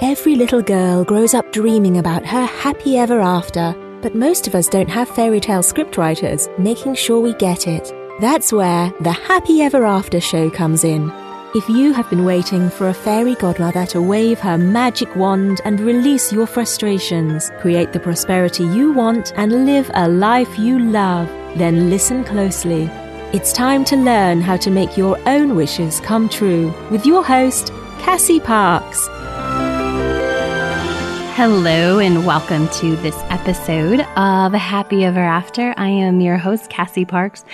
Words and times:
Every 0.00 0.36
little 0.36 0.62
girl 0.62 1.02
grows 1.02 1.34
up 1.34 1.50
dreaming 1.50 1.98
about 1.98 2.24
her 2.24 2.46
happy 2.46 2.96
ever 2.96 3.20
after, 3.20 3.74
but 4.00 4.14
most 4.14 4.46
of 4.46 4.54
us 4.54 4.68
don't 4.68 4.88
have 4.88 5.08
fairy 5.08 5.40
tale 5.40 5.60
scriptwriters 5.60 6.46
making 6.56 6.94
sure 6.94 7.18
we 7.18 7.34
get 7.34 7.66
it. 7.66 7.92
That's 8.20 8.52
where 8.52 8.92
the 9.00 9.10
Happy 9.10 9.60
Ever 9.60 9.84
After 9.84 10.20
show 10.20 10.50
comes 10.50 10.84
in. 10.84 11.10
If 11.56 11.68
you 11.68 11.92
have 11.94 12.08
been 12.10 12.24
waiting 12.24 12.70
for 12.70 12.88
a 12.88 12.94
fairy 12.94 13.34
godmother 13.34 13.86
to 13.86 14.00
wave 14.00 14.38
her 14.38 14.56
magic 14.56 15.16
wand 15.16 15.60
and 15.64 15.80
release 15.80 16.32
your 16.32 16.46
frustrations, 16.46 17.50
create 17.58 17.92
the 17.92 17.98
prosperity 17.98 18.62
you 18.66 18.92
want, 18.92 19.32
and 19.34 19.66
live 19.66 19.90
a 19.94 20.08
life 20.08 20.60
you 20.60 20.78
love, 20.78 21.26
then 21.58 21.90
listen 21.90 22.22
closely. 22.22 22.84
It's 23.32 23.52
time 23.52 23.84
to 23.86 23.96
learn 23.96 24.42
how 24.42 24.58
to 24.58 24.70
make 24.70 24.96
your 24.96 25.18
own 25.28 25.56
wishes 25.56 25.98
come 25.98 26.28
true 26.28 26.72
with 26.88 27.04
your 27.04 27.24
host, 27.24 27.72
Cassie 27.98 28.38
Parks. 28.38 29.08
Hello, 31.38 32.00
and 32.00 32.26
welcome 32.26 32.66
to 32.70 32.96
this 32.96 33.14
episode 33.30 34.00
of 34.16 34.52
Happy 34.54 35.04
Ever 35.04 35.20
After. 35.20 35.72
I 35.76 35.86
am 35.86 36.20
your 36.20 36.36
host, 36.36 36.68
Cassie 36.68 37.04
Parks, 37.04 37.44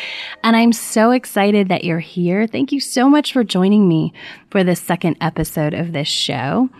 and 0.42 0.56
I'm 0.56 0.72
so 0.72 1.10
excited 1.10 1.68
that 1.68 1.84
you're 1.84 1.98
here. 1.98 2.46
Thank 2.46 2.72
you 2.72 2.80
so 2.80 3.10
much 3.10 3.34
for 3.34 3.44
joining 3.44 3.86
me 3.86 4.14
for 4.50 4.64
the 4.64 4.74
second 4.74 5.18
episode 5.20 5.74
of 5.74 5.92
this 5.92 6.08
show. 6.08 6.70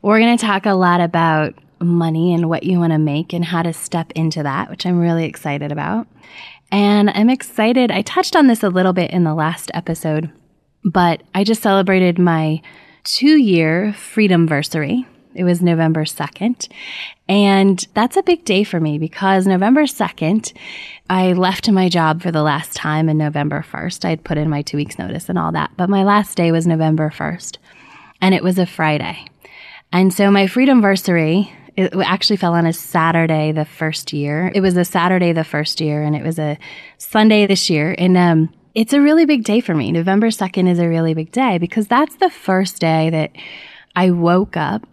We're 0.00 0.20
going 0.20 0.38
to 0.38 0.46
talk 0.46 0.64
a 0.64 0.74
lot 0.74 1.00
about 1.00 1.54
money 1.80 2.32
and 2.32 2.48
what 2.48 2.62
you 2.62 2.78
want 2.78 2.92
to 2.92 2.98
make 3.00 3.32
and 3.32 3.44
how 3.44 3.64
to 3.64 3.72
step 3.72 4.12
into 4.12 4.44
that, 4.44 4.70
which 4.70 4.86
I'm 4.86 5.00
really 5.00 5.24
excited 5.24 5.72
about. 5.72 6.06
And 6.70 7.10
I'm 7.10 7.30
excited. 7.30 7.90
I 7.90 8.02
touched 8.02 8.36
on 8.36 8.46
this 8.46 8.62
a 8.62 8.68
little 8.68 8.92
bit 8.92 9.10
in 9.10 9.24
the 9.24 9.34
last 9.34 9.72
episode, 9.74 10.30
but 10.84 11.24
I 11.34 11.42
just 11.42 11.62
celebrated 11.62 12.16
my 12.16 12.62
two 13.02 13.38
year 13.38 13.92
freedom 13.92 14.48
versary 14.48 15.04
it 15.34 15.44
was 15.44 15.62
November 15.62 16.04
2nd. 16.04 16.68
And 17.28 17.86
that's 17.94 18.16
a 18.16 18.22
big 18.22 18.44
day 18.44 18.64
for 18.64 18.80
me 18.80 18.98
because 18.98 19.46
November 19.46 19.84
2nd, 19.84 20.52
I 21.08 21.32
left 21.32 21.70
my 21.70 21.88
job 21.88 22.22
for 22.22 22.30
the 22.30 22.42
last 22.42 22.74
time 22.74 23.08
in 23.08 23.18
November 23.18 23.64
1st. 23.68 24.04
I 24.04 24.10
had 24.10 24.24
put 24.24 24.38
in 24.38 24.48
my 24.48 24.62
two 24.62 24.76
weeks 24.76 24.98
notice 24.98 25.28
and 25.28 25.38
all 25.38 25.52
that, 25.52 25.70
but 25.76 25.90
my 25.90 26.04
last 26.04 26.36
day 26.36 26.52
was 26.52 26.66
November 26.66 27.10
1st 27.10 27.58
and 28.20 28.34
it 28.34 28.42
was 28.42 28.58
a 28.58 28.66
Friday. 28.66 29.26
And 29.92 30.12
so 30.12 30.30
my 30.30 30.46
freedom 30.46 30.82
versary, 30.82 31.50
it 31.76 31.94
actually 31.94 32.36
fell 32.36 32.54
on 32.54 32.66
a 32.66 32.72
Saturday 32.72 33.52
the 33.52 33.64
first 33.64 34.12
year. 34.12 34.50
It 34.54 34.60
was 34.60 34.76
a 34.76 34.84
Saturday 34.84 35.32
the 35.32 35.44
first 35.44 35.80
year 35.80 36.02
and 36.02 36.14
it 36.14 36.22
was 36.22 36.38
a 36.38 36.58
Sunday 36.98 37.46
this 37.46 37.68
year. 37.70 37.94
And, 37.98 38.16
um, 38.16 38.54
it's 38.74 38.92
a 38.92 39.00
really 39.00 39.24
big 39.24 39.44
day 39.44 39.60
for 39.60 39.74
me. 39.74 39.92
November 39.92 40.28
2nd 40.28 40.68
is 40.68 40.80
a 40.80 40.88
really 40.88 41.14
big 41.14 41.30
day 41.30 41.58
because 41.58 41.86
that's 41.86 42.16
the 42.16 42.30
first 42.30 42.80
day 42.80 43.08
that 43.10 43.30
I 43.94 44.10
woke 44.10 44.56
up 44.56 44.84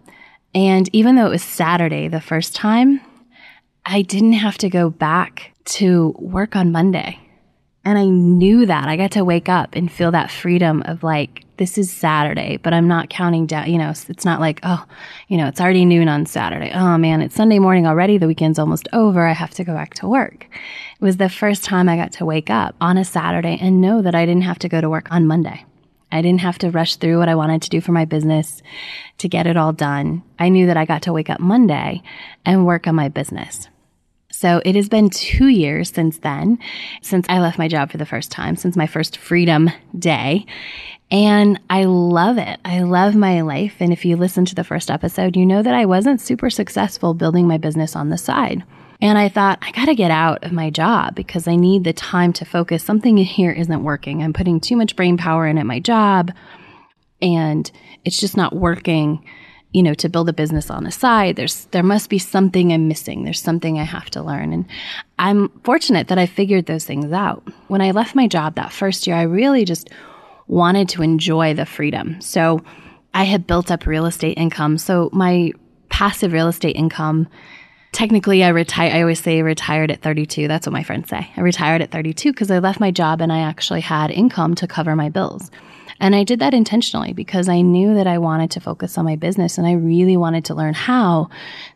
and 0.53 0.89
even 0.93 1.15
though 1.15 1.27
it 1.27 1.31
was 1.31 1.43
Saturday 1.43 2.07
the 2.07 2.21
first 2.21 2.55
time, 2.55 3.01
I 3.85 4.01
didn't 4.01 4.33
have 4.33 4.57
to 4.59 4.69
go 4.69 4.89
back 4.89 5.53
to 5.65 6.15
work 6.19 6.55
on 6.55 6.71
Monday. 6.71 7.19
And 7.83 7.97
I 7.97 8.05
knew 8.05 8.67
that. 8.67 8.87
I 8.87 8.95
got 8.95 9.11
to 9.11 9.25
wake 9.25 9.49
up 9.49 9.75
and 9.75 9.91
feel 9.91 10.11
that 10.11 10.29
freedom 10.29 10.83
of 10.85 11.01
like, 11.01 11.45
this 11.57 11.77
is 11.77 11.91
Saturday, 11.91 12.57
but 12.57 12.73
I'm 12.73 12.87
not 12.87 13.09
counting 13.09 13.47
down. 13.47 13.71
You 13.71 13.79
know, 13.79 13.89
it's 13.89 14.25
not 14.25 14.39
like, 14.39 14.59
oh, 14.61 14.85
you 15.27 15.37
know, 15.37 15.47
it's 15.47 15.59
already 15.59 15.85
noon 15.85 16.07
on 16.07 16.25
Saturday. 16.27 16.71
Oh 16.73 16.97
man, 16.97 17.21
it's 17.21 17.35
Sunday 17.35 17.59
morning 17.59 17.87
already. 17.87 18.17
The 18.17 18.27
weekend's 18.27 18.59
almost 18.59 18.87
over. 18.93 19.25
I 19.25 19.33
have 19.33 19.51
to 19.51 19.63
go 19.63 19.73
back 19.73 19.95
to 19.95 20.07
work. 20.07 20.47
It 20.51 21.03
was 21.03 21.17
the 21.17 21.29
first 21.29 21.63
time 21.63 21.89
I 21.89 21.97
got 21.97 22.11
to 22.13 22.25
wake 22.25 22.49
up 22.51 22.75
on 22.81 22.97
a 22.97 23.05
Saturday 23.05 23.57
and 23.59 23.81
know 23.81 24.01
that 24.03 24.13
I 24.13 24.25
didn't 24.25 24.43
have 24.43 24.59
to 24.59 24.69
go 24.69 24.81
to 24.81 24.89
work 24.89 25.11
on 25.11 25.25
Monday. 25.25 25.65
I 26.11 26.21
didn't 26.21 26.41
have 26.41 26.57
to 26.59 26.71
rush 26.71 26.95
through 26.95 27.19
what 27.19 27.29
I 27.29 27.35
wanted 27.35 27.61
to 27.63 27.69
do 27.69 27.81
for 27.81 27.91
my 27.91 28.05
business 28.05 28.61
to 29.19 29.29
get 29.29 29.47
it 29.47 29.57
all 29.57 29.73
done. 29.73 30.23
I 30.39 30.49
knew 30.49 30.67
that 30.67 30.77
I 30.77 30.85
got 30.85 31.03
to 31.03 31.13
wake 31.13 31.29
up 31.29 31.39
Monday 31.39 32.01
and 32.45 32.65
work 32.65 32.87
on 32.87 32.95
my 32.95 33.09
business. 33.09 33.67
So 34.31 34.61
it 34.65 34.75
has 34.75 34.89
been 34.89 35.09
two 35.09 35.49
years 35.49 35.91
since 35.91 36.17
then, 36.19 36.57
since 37.01 37.25
I 37.29 37.39
left 37.39 37.59
my 37.59 37.67
job 37.67 37.91
for 37.91 37.97
the 37.97 38.05
first 38.05 38.31
time, 38.31 38.55
since 38.55 38.75
my 38.75 38.87
first 38.87 39.17
freedom 39.17 39.69
day. 39.97 40.45
And 41.11 41.59
I 41.69 41.83
love 41.83 42.37
it. 42.37 42.59
I 42.63 42.81
love 42.81 43.15
my 43.15 43.41
life. 43.41 43.75
And 43.79 43.91
if 43.91 44.05
you 44.05 44.15
listen 44.15 44.45
to 44.45 44.55
the 44.55 44.63
first 44.63 44.89
episode, 44.89 45.35
you 45.35 45.45
know 45.45 45.61
that 45.61 45.73
I 45.73 45.85
wasn't 45.85 46.21
super 46.21 46.49
successful 46.49 47.13
building 47.13 47.47
my 47.47 47.57
business 47.57 47.95
on 47.95 48.09
the 48.09 48.17
side. 48.17 48.63
And 49.01 49.17
I 49.17 49.29
thought, 49.29 49.57
I 49.61 49.71
got 49.71 49.85
to 49.85 49.95
get 49.95 50.11
out 50.11 50.43
of 50.43 50.51
my 50.51 50.69
job 50.69 51.15
because 51.15 51.47
I 51.47 51.55
need 51.55 51.83
the 51.83 51.93
time 51.93 52.33
to 52.33 52.45
focus. 52.45 52.83
Something 52.83 53.17
here 53.17 53.51
isn't 53.51 53.83
working. 53.83 54.21
I'm 54.21 54.33
putting 54.33 54.59
too 54.59 54.75
much 54.75 54.95
brain 54.95 55.17
power 55.17 55.47
in 55.47 55.57
at 55.57 55.65
my 55.65 55.79
job 55.79 56.31
and 57.21 57.69
it's 58.05 58.19
just 58.19 58.37
not 58.37 58.55
working, 58.55 59.23
you 59.71 59.81
know, 59.81 59.93
to 59.95 60.09
build 60.09 60.29
a 60.29 60.33
business 60.33 60.69
on 60.69 60.83
the 60.83 60.91
side. 60.91 61.35
There's, 61.35 61.65
there 61.65 61.83
must 61.83 62.09
be 62.09 62.19
something 62.19 62.71
I'm 62.71 62.87
missing. 62.87 63.23
There's 63.23 63.41
something 63.41 63.79
I 63.79 63.83
have 63.83 64.09
to 64.11 64.21
learn. 64.21 64.53
And 64.53 64.65
I'm 65.17 65.49
fortunate 65.63 66.07
that 66.09 66.19
I 66.19 66.25
figured 66.27 66.67
those 66.67 66.85
things 66.85 67.11
out. 67.11 67.47
When 67.67 67.81
I 67.81 67.91
left 67.91 68.15
my 68.15 68.27
job 68.27 68.55
that 68.55 68.73
first 68.73 69.07
year, 69.07 69.15
I 69.15 69.23
really 69.23 69.65
just 69.65 69.89
wanted 70.47 70.89
to 70.89 71.01
enjoy 71.01 71.53
the 71.53 71.65
freedom. 71.65 72.21
So 72.21 72.61
I 73.13 73.23
had 73.23 73.47
built 73.47 73.71
up 73.71 73.85
real 73.85 74.05
estate 74.05 74.37
income. 74.37 74.77
So 74.77 75.09
my 75.11 75.51
passive 75.89 76.33
real 76.33 76.47
estate 76.47 76.75
income 76.75 77.27
technically 77.91 78.43
I 78.43 78.49
retired. 78.49 78.93
I 78.93 79.01
always 79.01 79.21
say 79.21 79.41
retired 79.41 79.91
at 79.91 80.01
32. 80.01 80.47
That's 80.47 80.65
what 80.65 80.73
my 80.73 80.83
friends 80.83 81.09
say. 81.09 81.29
I 81.35 81.41
retired 81.41 81.81
at 81.81 81.91
32 81.91 82.31
because 82.31 82.51
I 82.51 82.59
left 82.59 82.79
my 82.79 82.91
job 82.91 83.21
and 83.21 83.31
I 83.31 83.39
actually 83.39 83.81
had 83.81 84.11
income 84.11 84.55
to 84.55 84.67
cover 84.67 84.95
my 84.95 85.09
bills. 85.09 85.51
And 85.99 86.15
I 86.15 86.23
did 86.23 86.39
that 86.39 86.55
intentionally 86.55 87.13
because 87.13 87.47
I 87.47 87.61
knew 87.61 87.93
that 87.93 88.07
I 88.07 88.17
wanted 88.17 88.49
to 88.51 88.59
focus 88.59 88.97
on 88.97 89.05
my 89.05 89.15
business 89.15 89.57
and 89.57 89.67
I 89.67 89.73
really 89.73 90.17
wanted 90.17 90.45
to 90.45 90.55
learn 90.55 90.73
how 90.73 91.29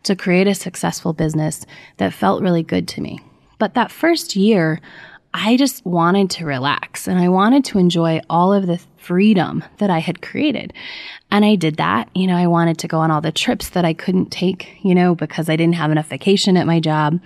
to 0.03 0.15
create 0.15 0.47
a 0.47 0.55
successful 0.55 1.13
business 1.13 1.65
that 1.97 2.11
felt 2.11 2.41
really 2.41 2.63
good 2.63 2.87
to 2.89 3.01
me. 3.01 3.19
But 3.59 3.75
that 3.75 3.91
first 3.91 4.35
year, 4.35 4.81
I 5.37 5.57
just 5.57 5.85
wanted 5.85 6.29
to 6.31 6.45
relax 6.45 7.09
and 7.09 7.19
I 7.19 7.27
wanted 7.27 7.65
to 7.65 7.77
enjoy 7.77 8.21
all 8.29 8.53
of 8.53 8.67
the 8.67 8.79
freedom 8.95 9.65
that 9.79 9.89
I 9.89 9.99
had 9.99 10.21
created. 10.21 10.71
And 11.29 11.43
I 11.43 11.55
did 11.55 11.75
that. 11.75 12.09
You 12.15 12.27
know, 12.27 12.37
I 12.37 12.47
wanted 12.47 12.77
to 12.79 12.87
go 12.87 12.99
on 12.99 13.11
all 13.11 13.19
the 13.19 13.33
trips 13.33 13.71
that 13.71 13.83
I 13.83 13.93
couldn't 13.93 14.31
take, 14.31 14.77
you 14.81 14.95
know, 14.95 15.13
because 15.13 15.49
I 15.49 15.57
didn't 15.57 15.75
have 15.75 15.91
enough 15.91 16.07
vacation 16.07 16.55
at 16.55 16.65
my 16.65 16.79
job. 16.79 17.19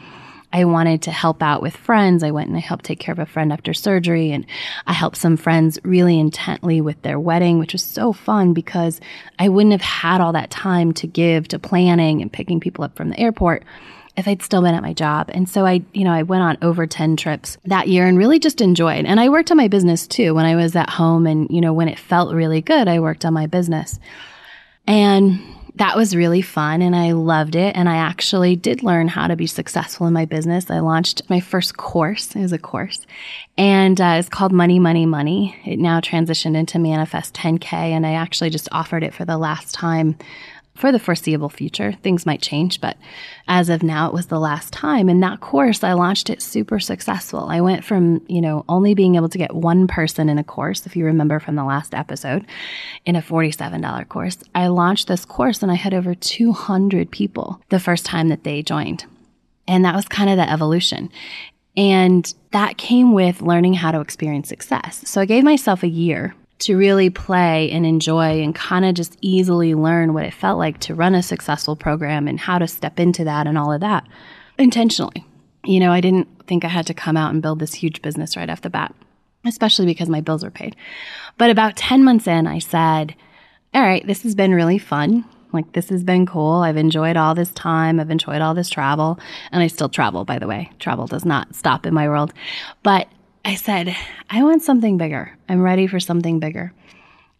I 0.52 0.66
wanted 0.66 1.04
to 1.04 1.12
help 1.12 1.44
out 1.44 1.62
with 1.62 1.78
friends. 1.78 2.24
I 2.24 2.32
went 2.32 2.48
and 2.48 2.58
I 2.58 2.62
helped 2.62 2.86
take 2.86 3.00
care 3.00 3.14
of 3.14 3.20
a 3.20 3.28
friend 3.28 3.54
after 3.54 3.76
surgery 3.76 4.32
and 4.32 4.44
I 4.88 4.94
helped 4.94 5.18
some 5.18 5.38
friends 5.38 5.78
really 5.84 6.20
intently 6.20 6.82
with 6.82 7.00
their 7.04 7.20
wedding, 7.20 7.60
which 7.60 7.74
was 7.74 7.84
so 7.84 8.12
fun 8.12 8.54
because 8.54 9.00
I 9.38 9.50
wouldn't 9.50 9.74
have 9.74 9.82
had 9.82 10.20
all 10.20 10.34
that 10.34 10.50
time 10.50 10.94
to 10.94 11.06
give 11.06 11.48
to 11.50 11.60
planning 11.60 12.24
and 12.24 12.34
picking 12.34 12.60
people 12.60 12.84
up 12.84 12.96
from 12.96 13.10
the 13.10 13.20
airport 13.20 13.64
if 14.18 14.28
I'd 14.28 14.42
still 14.42 14.62
been 14.62 14.76
at 14.76 14.82
my 14.82 14.94
job. 14.94 15.30
And 15.34 15.48
so 15.48 15.66
I, 15.66 15.82
you 15.94 16.04
know, 16.04 16.12
I 16.12 16.24
went 16.24 16.44
on 16.44 16.58
over 16.62 16.86
10 16.86 17.16
trips 17.16 17.58
that 17.66 17.88
year 17.88 18.06
and 18.06 18.18
really 18.18 18.40
just 18.40 18.62
enjoyed. 18.62 19.06
And 19.06 19.20
I 19.20 19.30
worked 19.30 19.52
on 19.52 19.58
my 19.58 19.68
business 19.68 20.08
too 20.08 20.34
when 20.34 20.46
I 20.46 20.56
was 20.56 20.76
at 20.76 20.90
home 20.90 21.26
and, 21.28 21.50
you 21.50 21.62
know, 21.62 21.74
when 21.74 21.88
it 21.88 22.00
felt 22.00 22.34
really 22.34 22.62
good, 22.62 22.88
I 22.88 23.00
worked 23.00 23.26
on 23.26 23.34
my 23.34 23.48
business. 23.48 24.00
And 24.88 25.40
that 25.76 25.96
was 25.96 26.16
really 26.16 26.42
fun 26.42 26.82
and 26.82 26.94
I 26.94 27.14
loved 27.14 27.56
it. 27.56 27.76
And 27.76 27.88
I 27.88 27.98
actually 27.98 28.58
did 28.58 28.84
learn 28.84 29.08
how 29.08 29.28
to 29.28 29.38
be 29.38 29.48
successful 29.48 30.08
in 30.08 30.14
my 30.14 30.26
business. 30.26 30.70
I 30.70 30.80
launched 30.80 31.22
my 31.30 31.40
first 31.40 31.78
course. 31.78 32.36
It 32.36 32.42
was 32.42 32.52
a 32.52 32.58
course 32.58 33.06
and 33.58 34.00
uh, 34.02 34.18
it's 34.20 34.28
called 34.28 34.52
Money, 34.52 34.78
Money, 34.78 35.06
Money. 35.06 35.56
It 35.66 35.80
now 35.80 36.02
transitioned 36.02 36.58
into 36.58 36.80
Manifest 36.80 37.34
10K. 37.34 37.74
And 37.74 38.06
I 38.06 38.14
actually 38.14 38.50
just 38.50 38.68
offered 38.74 39.04
it 39.04 39.14
for 39.14 39.24
the 39.24 39.38
last 39.38 39.74
time 39.74 40.18
for 40.80 40.92
the 40.94 41.00
foreseeable 41.00 41.50
future. 41.50 41.92
Things 42.02 42.26
might 42.26 42.42
change, 42.42 42.80
but 42.80 42.96
as 43.48 43.68
of 43.68 43.84
now, 43.84 44.08
it 44.08 44.14
was 44.14 44.28
the 44.28 44.40
last 44.40 44.72
time. 44.72 45.10
And 45.10 45.22
that 45.22 45.42
course, 45.42 45.84
I 45.84 45.94
launched 45.94 46.30
it 46.30 46.42
super 46.42 46.80
successful. 46.80 47.48
I 47.50 47.60
went 47.60 47.84
from, 47.84 48.26
you 48.28 48.40
know, 48.40 48.64
only 48.70 48.94
being 48.94 49.16
able 49.16 49.28
to 49.30 49.38
get 49.38 49.54
one 49.54 49.88
person 49.88 50.30
in 50.30 50.38
a 50.38 50.44
course, 50.44 50.86
if 50.86 50.96
you 50.96 51.04
remember 51.04 51.40
from 51.40 51.56
the 51.56 51.66
last 51.66 51.94
episode, 51.94 52.46
in 53.06 53.18
a 53.18 53.22
$47 53.22 54.08
course. 54.08 54.38
I 54.56 54.68
launched 54.68 55.10
this 55.10 55.26
course 55.26 55.62
and 55.62 55.72
I 55.72 55.76
had 55.76 55.94
over 55.94 56.16
200 56.16 57.12
people 57.12 57.62
the 57.68 57.80
first 57.80 58.06
time 58.06 58.30
that 58.30 58.46
they 58.46 58.62
joined. 58.62 59.06
And 59.68 59.84
that 59.84 59.96
was 59.96 60.08
kind 60.08 60.30
of 60.30 60.38
the 60.38 60.50
evolution. 60.50 61.12
And 61.76 62.34
that 62.52 62.78
came 62.78 63.14
with 63.14 63.42
learning 63.42 63.74
how 63.76 63.92
to 63.92 64.00
experience 64.00 64.48
success. 64.48 65.02
So 65.06 65.20
I 65.22 65.26
gave 65.26 65.44
myself 65.44 65.84
a 65.84 65.88
year 65.88 66.36
to 66.60 66.76
really 66.76 67.10
play 67.10 67.72
and 67.72 67.86
enjoy 67.86 68.42
and 68.42 68.54
kind 68.54 68.86
of 68.86 68.94
just 68.94 69.18
easily 69.22 69.74
learn 69.74 70.14
what 70.14 70.26
it 70.26 70.34
felt 70.34 70.58
like 70.58 70.78
to 70.80 70.96
run 70.96 71.16
a 71.16 71.24
successful 71.24 71.76
program 71.76 72.28
and 72.28 72.40
how 72.40 72.60
to 72.60 72.68
step 72.68 73.00
into 73.00 73.24
that 73.24 73.48
and 73.48 73.58
all 73.58 73.72
of 73.72 73.82
that 73.82 74.06
intentionally. 74.58 75.26
You 75.66 75.80
know, 75.80 75.92
I 75.92 76.02
didn't 76.02 76.28
think 76.48 76.66
I 76.66 76.70
had 76.70 76.88
to 76.88 76.94
come 76.94 77.18
out 77.18 77.32
and 77.34 77.42
build 77.42 77.60
this 77.60 77.74
huge 77.74 78.02
business 78.02 78.36
right 78.36 78.50
off 78.50 78.62
the 78.62 78.70
bat, 78.70 78.94
especially 79.46 79.86
because 79.86 80.10
my 80.10 80.22
bills 80.22 80.44
were 80.44 80.52
paid. 80.52 80.76
But 81.38 81.50
about 81.50 81.78
10 81.78 82.04
months 82.04 82.28
in, 82.28 82.48
I 82.48 82.60
said, 82.60 83.16
All 83.74 83.82
right, 83.82 84.06
this 84.06 84.24
has 84.24 84.36
been 84.36 84.54
really 84.54 84.78
fun. 84.78 85.26
Like, 85.52 85.72
this 85.74 85.90
has 85.90 86.04
been 86.04 86.26
cool. 86.26 86.62
I've 86.62 86.78
enjoyed 86.78 87.18
all 87.18 87.34
this 87.34 87.52
time. 87.52 88.00
I've 88.00 88.12
enjoyed 88.12 88.42
all 88.42 88.54
this 88.54 88.70
travel. 88.70 89.20
And 89.52 89.64
I 89.64 89.68
still 89.68 89.90
travel, 89.90 90.24
by 90.24 90.38
the 90.38 90.48
way. 90.48 90.72
Travel 90.78 91.08
does 91.08 91.26
not 91.26 91.56
stop 91.56 91.88
in 91.88 91.94
my 91.94 92.08
world. 92.08 92.34
But 92.84 93.08
I 93.46 93.56
said, 93.56 93.96
I 94.30 94.44
want 94.44 94.62
something 94.62 94.98
bigger. 94.98 95.38
I'm 95.48 95.62
ready 95.62 95.88
for 95.88 96.00
something 96.00 96.40
bigger. 96.40 96.74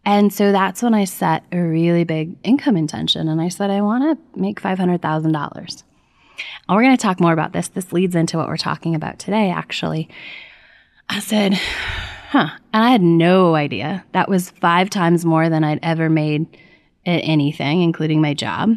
And 0.04 0.32
so 0.32 0.50
that's 0.50 0.82
when 0.82 0.94
I 0.94 1.04
set 1.04 1.44
a 1.52 1.58
really 1.58 2.04
big 2.04 2.36
income 2.42 2.76
intention. 2.76 3.28
And 3.28 3.40
I 3.40 3.48
said, 3.48 3.70
I 3.70 3.82
want 3.82 4.18
to 4.18 4.40
make 4.40 4.60
$500,000. 4.60 5.82
And 6.68 6.76
we're 6.76 6.82
going 6.82 6.96
to 6.96 7.02
talk 7.02 7.20
more 7.20 7.32
about 7.32 7.52
this. 7.52 7.68
This 7.68 7.92
leads 7.92 8.14
into 8.14 8.38
what 8.38 8.48
we're 8.48 8.56
talking 8.56 8.94
about 8.94 9.18
today, 9.18 9.50
actually. 9.50 10.08
I 11.08 11.20
said, 11.20 11.54
huh. 11.54 12.48
And 12.72 12.84
I 12.84 12.90
had 12.90 13.02
no 13.02 13.54
idea. 13.54 14.04
That 14.12 14.28
was 14.28 14.50
five 14.50 14.88
times 14.88 15.24
more 15.24 15.48
than 15.48 15.64
I'd 15.64 15.80
ever 15.82 16.08
made 16.08 16.46
at 17.04 17.18
anything, 17.18 17.82
including 17.82 18.22
my 18.22 18.32
job. 18.32 18.76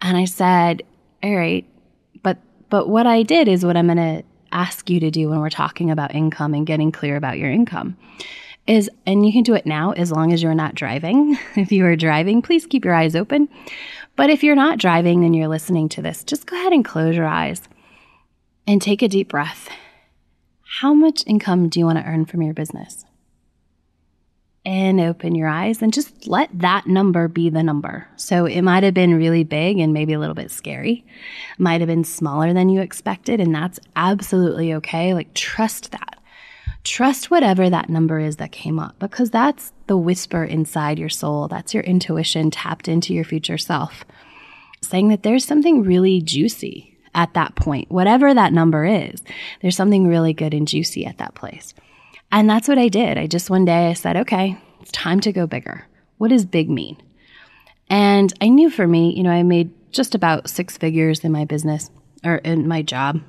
And 0.00 0.16
I 0.16 0.24
said, 0.24 0.82
all 1.22 1.34
right, 1.34 1.66
but, 2.22 2.38
but 2.70 2.88
what 2.88 3.06
I 3.06 3.22
did 3.24 3.48
is 3.48 3.64
what 3.64 3.76
I'm 3.76 3.86
going 3.86 3.96
to 3.98 4.24
ask 4.52 4.88
you 4.90 5.00
to 5.00 5.10
do 5.10 5.28
when 5.28 5.40
we're 5.40 5.50
talking 5.50 5.90
about 5.90 6.14
income 6.14 6.54
and 6.54 6.66
getting 6.66 6.92
clear 6.92 7.16
about 7.16 7.38
your 7.38 7.50
income 7.50 7.96
is, 8.66 8.90
and 9.06 9.24
you 9.24 9.32
can 9.32 9.42
do 9.42 9.54
it 9.54 9.66
now 9.66 9.92
as 9.92 10.10
long 10.10 10.32
as 10.32 10.42
you're 10.42 10.54
not 10.54 10.74
driving. 10.74 11.38
if 11.56 11.70
you 11.72 11.84
are 11.86 11.96
driving, 11.96 12.42
please 12.42 12.66
keep 12.66 12.84
your 12.84 12.94
eyes 12.94 13.14
open. 13.14 13.48
But 14.16 14.30
if 14.30 14.42
you're 14.42 14.56
not 14.56 14.78
driving 14.78 15.24
and 15.24 15.36
you're 15.36 15.48
listening 15.48 15.88
to 15.90 16.02
this, 16.02 16.24
just 16.24 16.46
go 16.46 16.56
ahead 16.56 16.72
and 16.72 16.84
close 16.84 17.16
your 17.16 17.26
eyes 17.26 17.62
and 18.66 18.80
take 18.80 19.02
a 19.02 19.08
deep 19.08 19.28
breath. 19.28 19.68
How 20.80 20.92
much 20.94 21.22
income 21.26 21.68
do 21.68 21.78
you 21.78 21.86
want 21.86 21.98
to 21.98 22.04
earn 22.04 22.24
from 22.24 22.42
your 22.42 22.54
business? 22.54 23.04
And 24.66 25.00
open 25.00 25.36
your 25.36 25.46
eyes 25.46 25.80
and 25.80 25.92
just 25.92 26.26
let 26.26 26.50
that 26.58 26.88
number 26.88 27.28
be 27.28 27.50
the 27.50 27.62
number. 27.62 28.08
So 28.16 28.46
it 28.46 28.62
might 28.62 28.82
have 28.82 28.94
been 28.94 29.14
really 29.14 29.44
big 29.44 29.78
and 29.78 29.92
maybe 29.92 30.12
a 30.12 30.18
little 30.18 30.34
bit 30.34 30.50
scary. 30.50 31.06
Might 31.56 31.80
have 31.80 31.86
been 31.86 32.02
smaller 32.02 32.52
than 32.52 32.68
you 32.68 32.80
expected, 32.80 33.38
and 33.38 33.54
that's 33.54 33.78
absolutely 33.94 34.74
okay. 34.74 35.14
Like, 35.14 35.32
trust 35.34 35.92
that. 35.92 36.18
Trust 36.82 37.30
whatever 37.30 37.70
that 37.70 37.88
number 37.88 38.18
is 38.18 38.36
that 38.36 38.50
came 38.50 38.80
up 38.80 38.98
because 38.98 39.30
that's 39.30 39.72
the 39.86 39.96
whisper 39.96 40.42
inside 40.42 40.98
your 40.98 41.10
soul. 41.10 41.46
That's 41.46 41.72
your 41.72 41.84
intuition 41.84 42.50
tapped 42.50 42.88
into 42.88 43.14
your 43.14 43.24
future 43.24 43.58
self, 43.58 44.04
saying 44.82 45.08
that 45.10 45.22
there's 45.22 45.44
something 45.44 45.84
really 45.84 46.20
juicy 46.20 46.96
at 47.14 47.34
that 47.34 47.54
point. 47.54 47.88
Whatever 47.90 48.34
that 48.34 48.52
number 48.52 48.84
is, 48.84 49.22
there's 49.62 49.76
something 49.76 50.08
really 50.08 50.32
good 50.32 50.54
and 50.54 50.66
juicy 50.66 51.06
at 51.06 51.18
that 51.18 51.36
place. 51.36 51.72
And 52.32 52.48
that's 52.48 52.68
what 52.68 52.78
I 52.78 52.88
did. 52.88 53.18
I 53.18 53.26
just 53.26 53.50
one 53.50 53.64
day 53.64 53.88
I 53.88 53.92
said, 53.92 54.16
okay, 54.16 54.58
it's 54.80 54.92
time 54.92 55.20
to 55.20 55.32
go 55.32 55.46
bigger. 55.46 55.86
What 56.18 56.28
does 56.28 56.44
big 56.44 56.68
mean? 56.68 56.96
And 57.88 58.32
I 58.40 58.48
knew 58.48 58.70
for 58.70 58.86
me, 58.86 59.14
you 59.16 59.22
know, 59.22 59.30
I 59.30 59.42
made 59.42 59.70
just 59.92 60.14
about 60.14 60.50
six 60.50 60.76
figures 60.76 61.20
in 61.20 61.32
my 61.32 61.44
business 61.44 61.90
or 62.24 62.36
in 62.36 62.66
my 62.66 62.82
job 62.82 63.20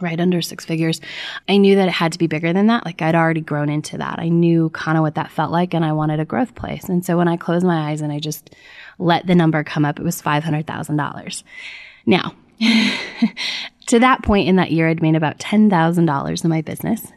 right 0.00 0.20
under 0.20 0.42
six 0.42 0.64
figures. 0.64 1.00
I 1.48 1.56
knew 1.56 1.76
that 1.76 1.88
it 1.88 1.92
had 1.92 2.12
to 2.12 2.18
be 2.18 2.26
bigger 2.26 2.52
than 2.52 2.66
that. 2.66 2.84
Like 2.84 3.00
I'd 3.00 3.14
already 3.14 3.40
grown 3.40 3.68
into 3.68 3.98
that. 3.98 4.18
I 4.18 4.28
knew 4.28 4.70
kind 4.70 4.98
of 4.98 5.02
what 5.02 5.14
that 5.14 5.30
felt 5.30 5.52
like 5.52 5.72
and 5.72 5.84
I 5.84 5.92
wanted 5.92 6.20
a 6.20 6.24
growth 6.24 6.54
place. 6.54 6.84
And 6.88 7.04
so 7.04 7.16
when 7.16 7.28
I 7.28 7.36
closed 7.36 7.64
my 7.64 7.90
eyes 7.90 8.00
and 8.00 8.12
I 8.12 8.18
just 8.18 8.54
let 8.98 9.26
the 9.26 9.34
number 9.34 9.62
come 9.64 9.84
up, 9.84 9.98
it 9.98 10.04
was 10.04 10.20
$500,000. 10.20 11.42
Now, 12.06 12.34
to 13.86 13.98
that 13.98 14.22
point 14.22 14.48
in 14.48 14.56
that 14.56 14.72
year, 14.72 14.88
I'd 14.88 15.02
made 15.02 15.16
about 15.16 15.38
$10,000 15.38 16.44
in 16.44 16.50
my 16.50 16.60
business. 16.60 17.12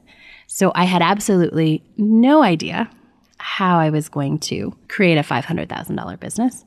So 0.48 0.72
I 0.74 0.86
had 0.86 1.02
absolutely 1.02 1.84
no 1.98 2.42
idea 2.42 2.90
how 3.38 3.78
I 3.78 3.90
was 3.90 4.10
going 4.10 4.40
to 4.40 4.76
create 4.88 5.18
a 5.18 5.22
$500,000 5.22 6.20
business. 6.20 6.66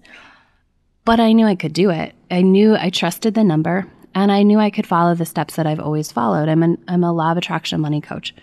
But 1.04 1.18
I 1.18 1.32
knew 1.32 1.46
I 1.46 1.56
could 1.56 1.72
do 1.72 1.90
it. 1.90 2.14
I 2.30 2.42
knew 2.42 2.76
I 2.76 2.90
trusted 2.90 3.34
the 3.34 3.42
number. 3.42 3.90
And 4.14 4.30
I 4.32 4.42
knew 4.42 4.58
I 4.58 4.70
could 4.70 4.86
follow 4.86 5.14
the 5.14 5.24
steps 5.24 5.56
that 5.56 5.66
I've 5.66 5.80
always 5.80 6.10
followed. 6.10 6.48
I'm, 6.48 6.62
an, 6.62 6.82
I'm 6.88 7.04
a 7.04 7.12
law 7.12 7.32
of 7.32 7.38
attraction 7.38 7.80
money 7.80 8.00
coach. 8.00 8.34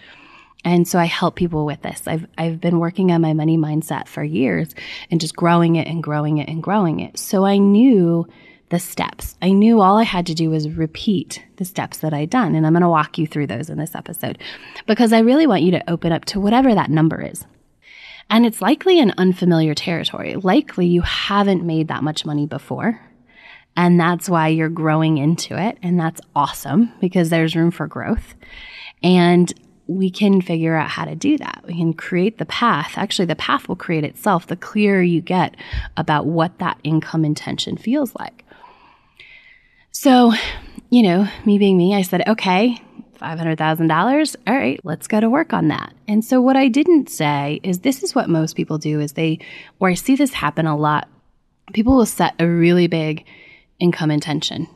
And 0.64 0.88
so 0.88 0.98
I 0.98 1.06
help 1.06 1.36
people 1.36 1.66
with 1.66 1.82
this. 1.82 2.08
I've, 2.08 2.26
I've 2.38 2.60
been 2.60 2.80
working 2.80 3.12
on 3.12 3.22
my 3.22 3.34
money 3.34 3.58
mindset 3.58 4.08
for 4.08 4.24
years 4.24 4.74
and 5.12 5.22
just 5.22 5.36
growing 5.36 5.76
it 5.76 5.88
and 5.88 6.02
growing 6.02 6.40
it 6.40 6.50
and 6.50 6.64
growing 6.64 7.00
it. 7.00 7.20
So 7.20 7.46
I 7.46 7.58
knew 7.58 8.28
the 8.70 8.80
steps. 8.80 9.36
I 9.42 9.52
knew 9.52 9.80
all 9.80 9.98
I 9.98 10.04
had 10.04 10.26
to 10.28 10.34
do 10.34 10.50
was 10.50 10.70
repeat 10.70 11.44
the 11.56 11.66
steps 11.66 12.00
that 12.00 12.14
I'd 12.14 12.30
done. 12.30 12.54
And 12.54 12.66
I'm 12.66 12.74
going 12.74 12.82
to 12.82 12.90
walk 12.90 13.18
you 13.18 13.26
through 13.26 13.48
those 13.48 13.70
in 13.70 13.78
this 13.78 13.96
episode 13.96 14.38
because 14.86 15.14
I 15.14 15.20
really 15.20 15.48
want 15.48 15.64
you 15.64 15.72
to 15.72 15.90
open 15.90 16.12
up 16.12 16.26
to 16.26 16.40
whatever 16.40 16.76
that 16.76 16.90
number 16.90 17.22
is. 17.22 17.46
And 18.30 18.46
it's 18.46 18.62
likely 18.62 19.00
an 19.00 19.14
unfamiliar 19.18 19.74
territory. 19.74 20.36
Likely 20.36 20.86
you 20.86 21.02
haven't 21.02 21.66
made 21.66 21.88
that 21.88 22.04
much 22.04 22.26
money 22.26 22.46
before. 22.46 23.00
And 23.78 24.00
that's 24.00 24.28
why 24.28 24.50
you're 24.50 24.70
growing 24.70 25.18
into 25.18 25.58
it. 25.58 25.78
And 25.82 26.00
that's 26.00 26.20
awesome 26.36 26.92
because 27.00 27.30
there's 27.30 27.56
room 27.56 27.72
for 27.72 27.88
growth. 27.88 28.36
And 29.02 29.54
we 29.86 30.10
can 30.10 30.42
figure 30.42 30.76
out 30.76 30.90
how 30.90 31.06
to 31.06 31.16
do 31.16 31.38
that. 31.38 31.64
We 31.66 31.76
can 31.76 31.94
create 31.94 32.40
the 32.40 32.46
path. 32.46 32.98
Actually, 32.98 33.26
the 33.26 33.36
path 33.36 33.70
will 33.70 33.76
create 33.78 34.04
itself 34.04 34.48
the 34.48 34.58
clearer 34.58 35.02
you 35.02 35.22
get 35.22 35.56
about 35.96 36.26
what 36.26 36.60
that 36.60 36.80
income 36.84 37.24
intention 37.24 37.78
feels 37.78 38.14
like. 38.16 38.44
So, 40.00 40.32
you 40.92 41.02
know, 41.02 41.28
me 41.44 41.58
being 41.58 41.76
me, 41.76 41.96
I 41.96 42.04
said, 42.04 42.22
okay, 42.28 42.80
$500,000. 43.20 44.36
All 44.46 44.54
right, 44.54 44.80
let's 44.84 45.08
go 45.08 45.20
to 45.20 45.28
work 45.28 45.54
on 45.54 45.70
that. 45.70 45.92
And 46.08 46.24
so 46.24 46.40
what 46.40 46.56
I 46.56 46.68
didn't 46.68 47.10
say 47.10 47.60
is 47.64 47.80
this 47.80 48.04
is 48.04 48.14
what 48.14 48.30
most 48.30 48.56
people 48.56 48.78
do 48.78 49.00
is 49.00 49.14
they, 49.14 49.40
or 49.80 49.90
I 49.90 49.96
see 49.96 50.16
this 50.16 50.34
happen 50.34 50.68
a 50.68 50.78
lot. 50.78 51.10
People 51.74 51.98
will 51.98 52.06
set 52.06 52.36
a 52.38 52.46
really 52.46 52.86
big 52.86 53.26
income 53.80 54.12
intention 54.12 54.68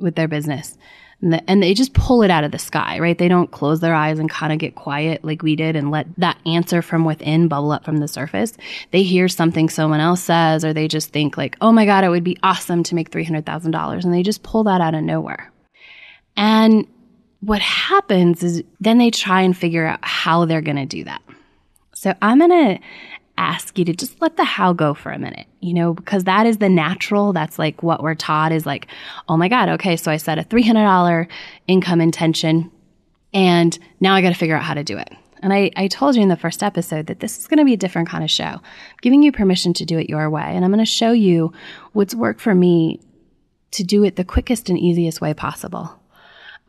with 0.00 0.14
their 0.14 0.26
business. 0.26 0.78
And, 1.22 1.32
the, 1.32 1.50
and, 1.50 1.62
they 1.62 1.72
just 1.72 1.94
pull 1.94 2.22
it 2.22 2.30
out 2.30 2.44
of 2.44 2.50
the 2.50 2.58
sky, 2.58 2.98
right? 2.98 3.16
They 3.16 3.28
don't 3.28 3.50
close 3.50 3.80
their 3.80 3.94
eyes 3.94 4.18
and 4.18 4.28
kind 4.28 4.52
of 4.52 4.58
get 4.58 4.74
quiet 4.74 5.24
like 5.24 5.42
we 5.42 5.54
did 5.54 5.76
and 5.76 5.90
let 5.90 6.06
that 6.18 6.36
answer 6.46 6.82
from 6.82 7.04
within 7.04 7.46
bubble 7.46 7.70
up 7.70 7.84
from 7.84 7.98
the 7.98 8.08
surface. 8.08 8.54
They 8.90 9.04
hear 9.04 9.28
something 9.28 9.68
someone 9.68 10.00
else 10.00 10.22
says, 10.22 10.64
or 10.64 10.72
they 10.72 10.88
just 10.88 11.10
think 11.10 11.36
like, 11.36 11.56
oh 11.60 11.70
my 11.70 11.86
God, 11.86 12.02
it 12.02 12.08
would 12.08 12.24
be 12.24 12.38
awesome 12.42 12.82
to 12.82 12.96
make 12.96 13.10
$300,000. 13.10 14.04
And 14.04 14.12
they 14.12 14.22
just 14.22 14.42
pull 14.42 14.64
that 14.64 14.80
out 14.80 14.94
of 14.94 15.04
nowhere. 15.04 15.52
And 16.36 16.86
what 17.40 17.60
happens 17.60 18.42
is 18.42 18.62
then 18.80 18.98
they 18.98 19.10
try 19.10 19.42
and 19.42 19.56
figure 19.56 19.86
out 19.86 20.00
how 20.02 20.44
they're 20.44 20.60
going 20.60 20.76
to 20.76 20.86
do 20.86 21.04
that. 21.04 21.22
So 21.94 22.14
I'm 22.20 22.38
going 22.38 22.50
to 22.50 22.84
ask 23.38 23.78
you 23.78 23.84
to 23.84 23.92
just 23.92 24.20
let 24.20 24.36
the 24.36 24.44
how 24.44 24.72
go 24.72 24.94
for 24.94 25.10
a 25.10 25.18
minute, 25.18 25.46
you 25.60 25.74
know, 25.74 25.94
because 25.94 26.24
that 26.24 26.46
is 26.46 26.58
the 26.58 26.68
natural. 26.68 27.32
That's 27.32 27.58
like 27.58 27.82
what 27.82 28.02
we're 28.02 28.14
taught 28.14 28.52
is 28.52 28.66
like, 28.66 28.86
oh 29.28 29.36
my 29.36 29.48
God, 29.48 29.68
okay, 29.70 29.96
so 29.96 30.10
I 30.10 30.16
set 30.16 30.38
a 30.38 30.42
$300 30.42 31.28
income 31.66 32.00
intention 32.00 32.70
and 33.34 33.78
now 34.00 34.14
I 34.14 34.22
got 34.22 34.28
to 34.28 34.34
figure 34.34 34.56
out 34.56 34.62
how 34.62 34.74
to 34.74 34.84
do 34.84 34.98
it. 34.98 35.10
And 35.42 35.52
I, 35.52 35.70
I 35.76 35.88
told 35.88 36.14
you 36.14 36.22
in 36.22 36.28
the 36.28 36.36
first 36.36 36.62
episode 36.62 37.06
that 37.06 37.20
this 37.20 37.38
is 37.38 37.48
going 37.48 37.58
to 37.58 37.64
be 37.64 37.72
a 37.72 37.78
different 37.78 38.08
kind 38.08 38.22
of 38.22 38.30
show, 38.30 38.44
I'm 38.44 38.62
giving 39.00 39.22
you 39.22 39.32
permission 39.32 39.74
to 39.74 39.84
do 39.84 39.98
it 39.98 40.08
your 40.08 40.30
way. 40.30 40.42
And 40.42 40.64
I'm 40.64 40.70
going 40.70 40.78
to 40.78 40.86
show 40.86 41.10
you 41.10 41.52
what's 41.92 42.14
worked 42.14 42.40
for 42.40 42.54
me 42.54 43.00
to 43.72 43.82
do 43.82 44.04
it 44.04 44.16
the 44.16 44.24
quickest 44.24 44.68
and 44.68 44.78
easiest 44.78 45.20
way 45.20 45.34
possible. 45.34 45.98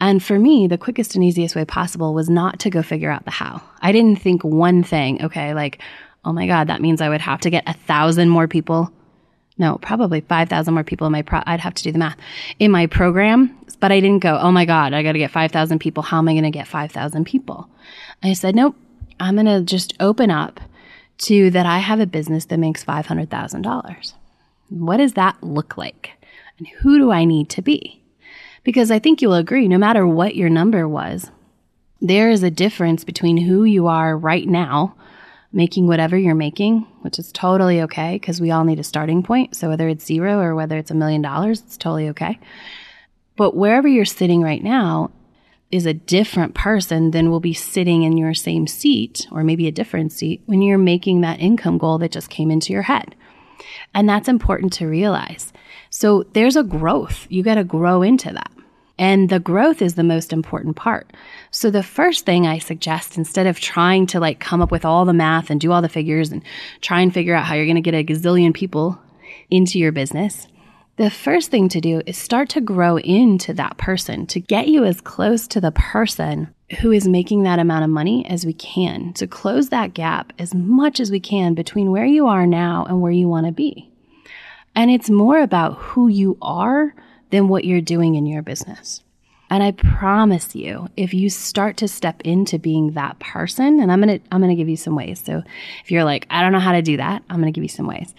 And 0.02 0.24
for 0.24 0.40
me, 0.40 0.68
the 0.68 0.78
quickest 0.78 1.14
and 1.14 1.24
easiest 1.24 1.56
way 1.56 1.66
possible 1.66 2.14
was 2.14 2.30
not 2.30 2.60
to 2.62 2.70
go 2.70 2.82
figure 2.82 3.12
out 3.12 3.26
the 3.26 3.32
how. 3.32 3.62
I 3.82 3.92
didn't 3.92 4.18
think 4.18 4.44
one 4.44 4.84
thing, 4.84 5.24
okay, 5.24 5.54
like, 5.54 5.80
oh 6.26 6.34
my 6.34 6.48
God, 6.48 6.68
that 6.68 6.82
means 6.82 7.02
I 7.02 7.10
would 7.10 7.22
have 7.22 7.42
to 7.42 7.50
get 7.50 7.64
a 7.68 7.74
thousand 7.74 8.30
more 8.30 8.48
people. 8.48 8.92
No, 9.58 9.78
probably 9.78 10.22
5,000 10.22 10.74
more 10.74 10.84
people 10.84 11.06
in 11.06 11.14
my 11.14 11.22
pro, 11.22 11.42
I'd 11.46 11.60
have 11.60 11.76
to 11.76 11.84
do 11.84 11.92
the 11.92 12.00
math 12.00 12.18
in 12.58 12.72
my 12.72 12.88
program. 12.88 13.56
But 13.80 13.92
I 13.92 14.00
didn't 14.00 14.24
go, 14.24 14.38
oh 14.40 14.52
my 14.52 14.66
God, 14.66 14.94
I 14.94 15.04
got 15.04 15.12
to 15.12 15.20
get 15.20 15.32
5,000 15.32 15.80
people. 15.80 16.04
How 16.04 16.20
am 16.20 16.30
I 16.30 16.34
going 16.34 16.44
to 16.44 16.50
get 16.50 16.68
5,000 16.68 17.26
people? 17.26 17.70
I 18.24 18.34
said, 18.34 18.56
nope, 18.56 18.76
I'm 19.20 19.36
going 19.36 19.46
to 19.46 19.62
just 19.62 19.94
open 20.00 20.32
up 20.32 20.60
to 21.20 21.52
that 21.52 21.66
I 21.66 21.80
have 21.80 22.00
a 22.00 22.06
business 22.06 22.46
that 22.46 22.60
makes 22.60 22.84
$500,000. 22.84 24.14
What 24.70 24.98
does 24.98 25.14
that 25.14 25.44
look 25.44 25.78
like? 25.78 26.12
And 26.58 26.68
who 26.80 26.98
do 26.98 27.12
I 27.12 27.26
need 27.26 27.50
to 27.50 27.62
be? 27.62 28.02
Because 28.64 28.90
I 28.90 29.00
think 29.00 29.22
you'll 29.22 29.34
agree, 29.34 29.68
no 29.68 29.78
matter 29.78 30.08
what 30.08 30.36
your 30.36 30.50
number 30.50 30.88
was, 30.88 31.30
there 32.02 32.30
is 32.30 32.44
a 32.44 32.52
difference 32.52 33.04
between 33.04 33.38
who 33.38 33.64
you 33.64 33.88
are 33.88 34.18
right 34.18 34.48
now 34.48 34.96
making 35.54 35.88
whatever 35.88 36.18
you're 36.18 36.36
making, 36.36 36.82
which 37.02 37.20
is 37.20 37.32
totally 37.32 37.82
okay 37.84 38.16
because 38.16 38.42
we 38.42 38.52
all 38.52 38.66
need 38.66 38.80
a 38.80 38.84
starting 38.84 39.22
point. 39.22 39.56
So 39.56 39.70
whether 39.70 39.88
it's 39.88 40.06
zero 40.06 40.40
or 40.40 40.56
whether 40.56 40.78
it's 40.78 40.92
a 40.92 40.96
million 40.96 41.22
dollars, 41.22 41.62
it's 41.62 41.78
totally 41.78 42.10
okay. 42.10 42.40
But 43.36 43.56
wherever 43.56 43.88
you're 43.88 44.06
sitting 44.06 44.42
right 44.42 44.64
now 44.64 45.12
is 45.72 45.86
a 45.86 45.94
different 45.94 46.54
person 46.54 47.12
than 47.12 47.30
will 47.30 47.40
be 47.40 47.54
sitting 47.54 48.04
in 48.04 48.18
your 48.18 48.34
same 48.34 48.68
seat 48.68 49.28
or 49.32 49.44
maybe 49.44 49.68
a 49.68 49.72
different 49.72 50.12
seat 50.12 50.42
when 50.46 50.62
you're 50.62 50.78
making 50.78 51.22
that 51.22 51.40
income 51.40 51.78
goal 51.78 51.98
that 52.00 52.12
just 52.12 52.30
came 52.30 52.52
into 52.52 52.74
your 52.74 52.84
head. 52.84 53.16
And 53.94 54.10
that's 54.10 54.28
important 54.28 54.74
to 54.74 54.88
realize. 54.88 55.54
So 55.90 56.24
there's 56.34 56.56
a 56.56 56.64
growth. 56.64 57.28
You 57.30 57.44
got 57.44 57.56
to 57.56 57.64
grow 57.64 58.02
into 58.02 58.32
that. 58.34 58.52
And 59.04 59.28
the 59.28 59.42
growth 59.42 59.82
is 59.82 59.96
the 59.96 60.02
most 60.04 60.32
important 60.32 60.78
part. 60.78 61.12
So 61.52 61.70
the 61.70 61.84
first 61.84 62.26
thing 62.26 62.48
I 62.48 62.58
suggest, 62.58 63.18
instead 63.18 63.48
of 63.48 63.60
trying 63.60 64.08
to 64.08 64.20
like 64.22 64.40
come 64.40 64.62
up 64.62 64.72
with 64.72 64.86
all 64.86 65.04
the 65.04 65.12
math 65.12 65.50
and 65.50 65.60
do 65.60 65.74
all 65.74 65.82
the 65.82 65.90
figures 65.90 66.32
and 66.32 66.42
try 66.80 67.02
and 67.02 67.14
figure 67.14 67.36
out 67.36 67.44
how 67.44 67.56
you're 67.56 67.66
going 67.66 67.76
to 67.76 67.82
get 67.82 67.94
a 67.94 68.06
gazillion 68.06 68.54
people 68.54 68.98
into 69.50 69.78
your 69.78 69.92
business, 69.92 70.48
the 70.96 71.10
first 71.10 71.52
thing 71.52 71.68
to 71.68 71.82
do 71.82 72.02
is 72.06 72.18
start 72.18 72.48
to 72.52 72.62
grow 72.62 72.98
into 72.98 73.54
that 73.56 73.76
person 73.78 74.26
to 74.28 74.40
get 74.40 74.70
you 74.70 74.86
as 74.86 75.02
close 75.02 75.50
to 75.50 75.60
the 75.60 75.72
person 75.72 76.56
who 76.80 76.94
is 76.94 77.06
making 77.06 77.44
that 77.44 77.60
amount 77.60 77.84
of 77.84 77.90
money 77.90 78.26
as 78.28 78.46
we 78.46 78.54
can 78.54 79.12
to 79.16 79.28
close 79.28 79.68
that 79.68 79.94
gap 79.94 80.32
as 80.40 80.56
much 80.56 81.02
as 81.02 81.12
we 81.12 81.20
can 81.20 81.56
between 81.56 81.92
where 81.92 82.06
you 82.06 82.26
are 82.28 82.48
now 82.48 82.86
and 82.86 83.02
where 83.02 83.12
you 83.12 83.28
want 83.28 83.48
to 83.48 83.52
be. 83.52 83.92
And 84.76 84.90
it's 84.90 85.10
more 85.10 85.42
about 85.42 85.78
who 85.78 86.08
you 86.08 86.38
are 86.42 86.96
than 87.34 87.48
what 87.48 87.66
you're 87.66 87.82
doing 87.82 88.14
in 88.14 88.28
your 88.28 88.44
business. 88.44 89.02
And 89.50 89.64
I 89.64 89.72
promise 89.72 90.56
you, 90.56 90.88
if 90.96 91.16
you 91.16 91.32
start 91.32 91.78
to 91.78 91.88
step 91.88 92.22
into 92.22 92.60
being 92.60 92.92
that 92.92 93.18
person, 93.18 93.80
and 93.80 93.92
I'm 93.92 94.02
going 94.02 94.20
to 94.20 94.26
I'm 94.32 94.40
going 94.40 94.52
to 94.52 94.56
give 94.56 94.70
you 94.70 94.78
some 94.78 94.96
ways. 94.96 95.20
So 95.26 95.42
if 95.84 95.90
you're 95.90 96.04
like, 96.04 96.28
I 96.30 96.44
don't 96.44 96.52
know 96.52 96.60
how 96.60 96.74
to 96.74 96.84
do 96.84 96.98
that, 96.98 97.24
I'm 97.32 97.42
going 97.42 97.52
to 97.52 97.56
give 97.56 97.64
you 97.64 97.76
some 97.76 97.88
ways. 97.88 98.14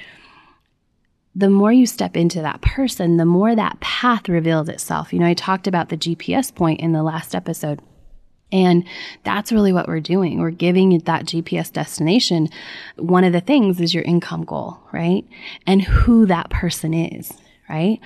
The 1.36 1.48
more 1.48 1.72
you 1.72 1.86
step 1.86 2.16
into 2.16 2.42
that 2.42 2.60
person, 2.60 3.16
the 3.16 3.24
more 3.24 3.54
that 3.54 3.78
path 3.78 4.28
reveals 4.28 4.68
itself. 4.68 5.12
You 5.12 5.20
know, 5.20 5.26
I 5.26 5.34
talked 5.34 5.68
about 5.68 5.90
the 5.90 5.96
GPS 5.96 6.52
point 6.52 6.80
in 6.80 6.92
the 6.92 7.04
last 7.04 7.36
episode. 7.36 7.80
And 8.50 8.84
that's 9.22 9.52
really 9.52 9.72
what 9.72 9.86
we're 9.86 10.00
doing. 10.00 10.40
We're 10.40 10.50
giving 10.50 10.98
that 10.98 11.24
GPS 11.24 11.72
destination. 11.72 12.48
One 12.96 13.24
of 13.24 13.32
the 13.32 13.40
things 13.40 13.80
is 13.80 13.94
your 13.94 14.04
income 14.04 14.44
goal, 14.44 14.80
right? 14.92 15.24
And 15.66 15.82
who 15.82 16.26
that 16.26 16.50
person 16.50 16.94
is, 16.94 17.32
right? 17.68 18.00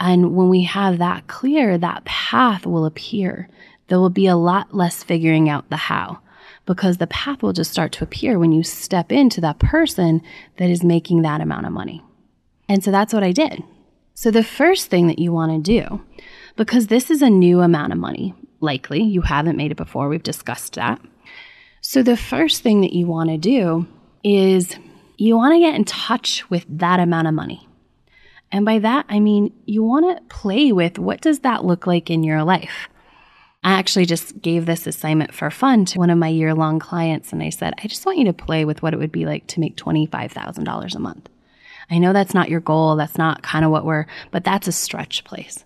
And 0.00 0.34
when 0.34 0.48
we 0.48 0.62
have 0.62 0.98
that 0.98 1.26
clear, 1.26 1.76
that 1.76 2.06
path 2.06 2.64
will 2.64 2.86
appear. 2.86 3.48
There 3.88 4.00
will 4.00 4.10
be 4.10 4.26
a 4.26 4.36
lot 4.36 4.74
less 4.74 5.04
figuring 5.04 5.48
out 5.48 5.68
the 5.68 5.76
how 5.76 6.20
because 6.64 6.96
the 6.96 7.06
path 7.06 7.42
will 7.42 7.52
just 7.52 7.70
start 7.70 7.92
to 7.92 8.04
appear 8.04 8.38
when 8.38 8.52
you 8.52 8.62
step 8.62 9.12
into 9.12 9.40
that 9.42 9.58
person 9.58 10.22
that 10.56 10.70
is 10.70 10.82
making 10.82 11.22
that 11.22 11.40
amount 11.40 11.66
of 11.66 11.72
money. 11.72 12.02
And 12.68 12.82
so 12.82 12.90
that's 12.90 13.12
what 13.12 13.24
I 13.24 13.32
did. 13.32 13.62
So 14.14 14.30
the 14.30 14.44
first 14.44 14.88
thing 14.88 15.06
that 15.08 15.18
you 15.18 15.32
want 15.32 15.52
to 15.52 15.80
do, 15.80 16.02
because 16.56 16.86
this 16.86 17.10
is 17.10 17.22
a 17.22 17.30
new 17.30 17.60
amount 17.60 17.92
of 17.92 17.98
money, 17.98 18.34
likely 18.60 19.02
you 19.02 19.22
haven't 19.22 19.56
made 19.56 19.70
it 19.70 19.76
before, 19.76 20.08
we've 20.08 20.22
discussed 20.22 20.74
that. 20.74 21.00
So 21.80 22.02
the 22.02 22.16
first 22.16 22.62
thing 22.62 22.82
that 22.82 22.92
you 22.92 23.06
want 23.06 23.30
to 23.30 23.38
do 23.38 23.86
is 24.22 24.76
you 25.16 25.36
want 25.36 25.54
to 25.54 25.60
get 25.60 25.74
in 25.74 25.84
touch 25.84 26.48
with 26.50 26.64
that 26.68 27.00
amount 27.00 27.28
of 27.28 27.34
money. 27.34 27.66
And 28.52 28.64
by 28.64 28.78
that, 28.80 29.06
I 29.08 29.20
mean 29.20 29.52
you 29.66 29.82
want 29.82 30.16
to 30.16 30.34
play 30.34 30.72
with 30.72 30.98
what 30.98 31.20
does 31.20 31.40
that 31.40 31.64
look 31.64 31.86
like 31.86 32.10
in 32.10 32.24
your 32.24 32.42
life? 32.42 32.88
I 33.62 33.72
actually 33.72 34.06
just 34.06 34.40
gave 34.40 34.64
this 34.64 34.86
assignment 34.86 35.34
for 35.34 35.50
fun 35.50 35.84
to 35.86 35.98
one 35.98 36.08
of 36.08 36.16
my 36.16 36.28
year 36.28 36.54
long 36.54 36.78
clients. 36.78 37.32
And 37.32 37.42
I 37.42 37.50
said, 37.50 37.74
I 37.82 37.88
just 37.88 38.06
want 38.06 38.18
you 38.18 38.24
to 38.24 38.32
play 38.32 38.64
with 38.64 38.82
what 38.82 38.94
it 38.94 38.98
would 38.98 39.12
be 39.12 39.26
like 39.26 39.46
to 39.48 39.60
make 39.60 39.76
$25,000 39.76 40.94
a 40.94 40.98
month. 40.98 41.28
I 41.90 41.98
know 41.98 42.12
that's 42.12 42.34
not 42.34 42.48
your 42.48 42.60
goal. 42.60 42.96
That's 42.96 43.18
not 43.18 43.42
kind 43.42 43.64
of 43.64 43.70
what 43.70 43.84
we're, 43.84 44.06
but 44.30 44.44
that's 44.44 44.68
a 44.68 44.72
stretch 44.72 45.24
place. 45.24 45.64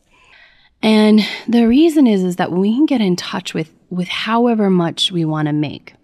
And 0.82 1.20
the 1.46 1.68
reason 1.68 2.06
is, 2.06 2.24
is 2.24 2.36
that 2.36 2.50
we 2.50 2.74
can 2.74 2.86
get 2.86 3.00
in 3.00 3.14
touch 3.14 3.54
with, 3.54 3.72
with 3.90 4.08
however 4.08 4.70
much 4.70 5.12
we 5.12 5.24
want 5.24 5.46
to 5.46 5.52
make. 5.52 5.94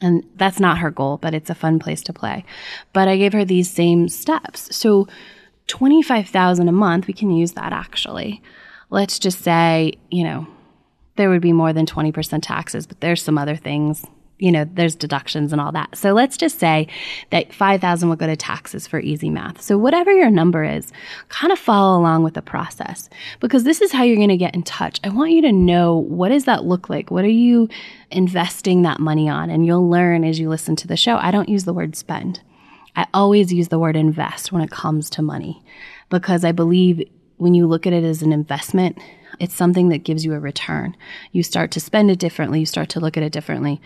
And 0.00 0.24
that's 0.36 0.60
not 0.60 0.78
her 0.78 0.90
goal, 0.90 1.16
but 1.16 1.34
it's 1.34 1.50
a 1.50 1.54
fun 1.54 1.78
place 1.78 2.02
to 2.02 2.12
play. 2.12 2.44
But 2.92 3.08
I 3.08 3.16
gave 3.16 3.32
her 3.32 3.44
these 3.44 3.70
same 3.70 4.08
steps. 4.08 4.74
So 4.76 5.08
25,000 5.66 6.68
a 6.68 6.72
month, 6.72 7.06
we 7.06 7.14
can 7.14 7.30
use 7.30 7.52
that 7.52 7.72
actually. 7.72 8.42
Let's 8.90 9.18
just 9.18 9.42
say, 9.42 9.94
you 10.10 10.24
know, 10.24 10.46
there 11.16 11.30
would 11.30 11.42
be 11.42 11.52
more 11.52 11.72
than 11.72 11.86
20% 11.86 12.40
taxes, 12.42 12.86
but 12.86 13.00
there's 13.00 13.22
some 13.22 13.38
other 13.38 13.56
things, 13.56 14.04
you 14.38 14.52
know, 14.52 14.66
there's 14.70 14.94
deductions 14.94 15.50
and 15.50 15.60
all 15.60 15.72
that. 15.72 15.96
So 15.96 16.12
let's 16.12 16.36
just 16.36 16.58
say 16.58 16.88
that 17.30 17.52
5,000 17.52 18.08
will 18.08 18.16
go 18.16 18.26
to 18.26 18.36
taxes 18.36 18.86
for 18.86 19.00
easy 19.00 19.30
math. 19.30 19.62
So 19.62 19.78
whatever 19.78 20.12
your 20.12 20.30
number 20.30 20.62
is, 20.62 20.92
kind 21.30 21.52
of 21.52 21.58
follow 21.58 21.98
along 21.98 22.22
with 22.22 22.34
the 22.34 22.42
process 22.42 23.08
because 23.40 23.64
this 23.64 23.80
is 23.80 23.92
how 23.92 24.02
you're 24.04 24.16
going 24.16 24.28
to 24.28 24.36
get 24.36 24.54
in 24.54 24.62
touch. 24.62 25.00
I 25.02 25.08
want 25.08 25.32
you 25.32 25.42
to 25.42 25.52
know 25.52 25.96
what 25.96 26.28
does 26.28 26.44
that 26.44 26.64
look 26.64 26.90
like? 26.90 27.10
What 27.10 27.24
are 27.24 27.28
you 27.28 27.68
investing 28.10 28.82
that 28.82 29.00
money 29.00 29.28
on? 29.28 29.48
And 29.50 29.64
you'll 29.64 29.88
learn 29.88 30.22
as 30.22 30.38
you 30.38 30.48
listen 30.48 30.76
to 30.76 30.86
the 30.86 30.96
show. 30.96 31.16
I 31.16 31.30
don't 31.30 31.48
use 31.48 31.64
the 31.64 31.74
word 31.74 31.96
spend. 31.96 32.40
I 32.96 33.06
always 33.12 33.52
use 33.52 33.68
the 33.68 33.78
word 33.78 33.94
invest 33.94 34.50
when 34.50 34.62
it 34.62 34.70
comes 34.70 35.10
to 35.10 35.22
money 35.22 35.62
because 36.08 36.44
I 36.44 36.52
believe 36.52 37.08
when 37.36 37.54
you 37.54 37.66
look 37.66 37.86
at 37.86 37.92
it 37.92 38.04
as 38.04 38.22
an 38.22 38.32
investment, 38.32 38.98
it's 39.38 39.54
something 39.54 39.90
that 39.90 40.04
gives 40.04 40.24
you 40.24 40.32
a 40.32 40.40
return. 40.40 40.96
You 41.30 41.42
start 41.42 41.70
to 41.72 41.80
spend 41.80 42.10
it 42.10 42.18
differently, 42.18 42.60
you 42.60 42.66
start 42.66 42.88
to 42.90 43.00
look 43.00 43.16
at 43.16 43.22
it 43.22 43.32
differently 43.32 43.80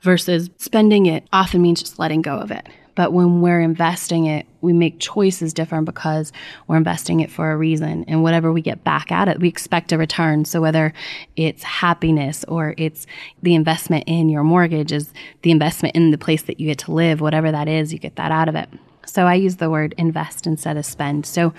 versus 0.00 0.50
spending 0.56 1.06
it 1.06 1.28
often 1.32 1.60
means 1.62 1.82
just 1.82 1.98
letting 1.98 2.22
go 2.22 2.38
of 2.38 2.50
it. 2.50 2.66
But 2.94 3.12
when 3.12 3.40
we're 3.40 3.60
investing 3.60 4.26
it, 4.26 4.46
we 4.60 4.72
make 4.72 5.00
choices 5.00 5.52
different 5.52 5.84
because 5.84 6.32
we're 6.66 6.76
investing 6.76 7.20
it 7.20 7.30
for 7.30 7.50
a 7.50 7.56
reason. 7.56 8.04
And 8.06 8.22
whatever 8.22 8.52
we 8.52 8.62
get 8.62 8.84
back 8.84 9.10
at 9.10 9.28
it, 9.28 9.40
we 9.40 9.48
expect 9.48 9.92
a 9.92 9.98
return. 9.98 10.44
So 10.44 10.60
whether 10.60 10.92
it's 11.36 11.62
happiness 11.62 12.44
or 12.44 12.74
it's 12.78 13.06
the 13.42 13.54
investment 13.54 14.04
in 14.06 14.28
your 14.28 14.44
mortgage 14.44 14.92
is 14.92 15.12
the 15.42 15.50
investment 15.50 15.96
in 15.96 16.10
the 16.10 16.18
place 16.18 16.42
that 16.42 16.60
you 16.60 16.68
get 16.68 16.78
to 16.78 16.92
live, 16.92 17.20
whatever 17.20 17.50
that 17.50 17.68
is, 17.68 17.92
you 17.92 17.98
get 17.98 18.16
that 18.16 18.30
out 18.30 18.48
of 18.48 18.54
it. 18.54 18.68
So 19.06 19.26
I 19.26 19.34
use 19.34 19.56
the 19.56 19.70
word 19.70 19.94
invest 19.98 20.46
instead 20.46 20.76
of 20.76 20.86
spend. 20.86 21.26
So 21.26 21.52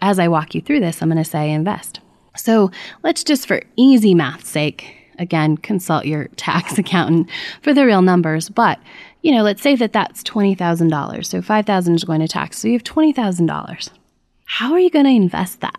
as 0.00 0.18
I 0.18 0.28
walk 0.28 0.54
you 0.54 0.60
through 0.60 0.80
this, 0.80 1.02
I'm 1.02 1.10
going 1.10 1.22
to 1.22 1.28
say 1.28 1.50
invest. 1.50 2.00
So 2.36 2.70
let's 3.02 3.24
just 3.24 3.46
for 3.46 3.62
easy 3.76 4.14
math's 4.14 4.48
sake, 4.48 4.96
again, 5.22 5.56
consult 5.56 6.04
your 6.04 6.24
tax 6.36 6.76
accountant 6.76 7.30
for 7.62 7.72
the 7.72 7.86
real 7.86 8.02
numbers, 8.02 8.48
but 8.48 8.78
you 9.22 9.32
know, 9.32 9.42
let's 9.42 9.62
say 9.62 9.76
that 9.76 9.92
that's 9.92 10.22
$20,000. 10.24 11.24
So 11.24 11.40
5,000 11.40 11.94
is 11.94 12.04
going 12.04 12.20
to 12.20 12.28
tax. 12.28 12.58
So 12.58 12.68
you 12.68 12.74
have 12.74 12.84
$20,000. 12.84 13.90
How 14.44 14.72
are 14.72 14.80
you 14.80 14.90
going 14.90 15.04
to 15.04 15.10
invest 15.10 15.60
that? 15.60 15.78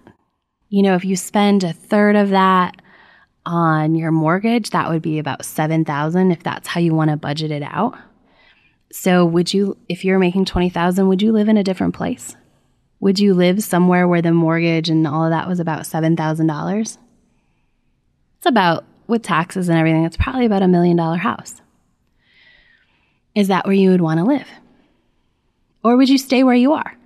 You 0.69 0.81
know, 0.81 0.95
if 0.95 1.05
you 1.05 1.15
spend 1.15 1.63
a 1.63 1.73
third 1.73 2.15
of 2.15 2.29
that 2.29 2.81
on 3.45 3.95
your 3.95 4.11
mortgage, 4.11 4.69
that 4.69 4.89
would 4.89 5.01
be 5.01 5.19
about 5.19 5.45
7,000 5.45 6.31
if 6.31 6.41
that's 6.41 6.69
how 6.69 6.79
you 6.79 6.95
want 6.95 7.11
to 7.11 7.17
budget 7.17 7.51
it 7.51 7.63
out. 7.63 7.95
So 8.91 9.25
would 9.25 9.53
you 9.53 9.77
if 9.89 10.05
you're 10.05 10.19
making 10.19 10.45
20,000, 10.45 11.07
would 11.07 11.21
you 11.21 11.31
live 11.31 11.49
in 11.49 11.57
a 11.57 11.63
different 11.63 11.95
place? 11.95 12.35
Would 12.99 13.19
you 13.19 13.33
live 13.33 13.61
somewhere 13.63 14.07
where 14.07 14.21
the 14.21 14.31
mortgage 14.31 14.87
and 14.87 15.05
all 15.05 15.25
of 15.25 15.31
that 15.31 15.47
was 15.47 15.59
about 15.59 15.81
$7,000? 15.81 16.97
It's 18.37 18.45
about 18.45 18.85
with 19.07 19.23
taxes 19.23 19.69
and 19.69 19.77
everything, 19.77 20.05
it's 20.05 20.17
probably 20.17 20.45
about 20.45 20.61
a 20.61 20.67
million 20.67 20.97
dollar 20.97 21.17
house. 21.17 21.61
Is 23.35 23.47
that 23.47 23.65
where 23.65 23.73
you 23.73 23.89
would 23.89 24.01
want 24.01 24.19
to 24.19 24.25
live? 24.25 24.47
Or 25.83 25.97
would 25.97 26.09
you 26.09 26.17
stay 26.17 26.43
where 26.43 26.55
you 26.55 26.73
are? 26.73 26.97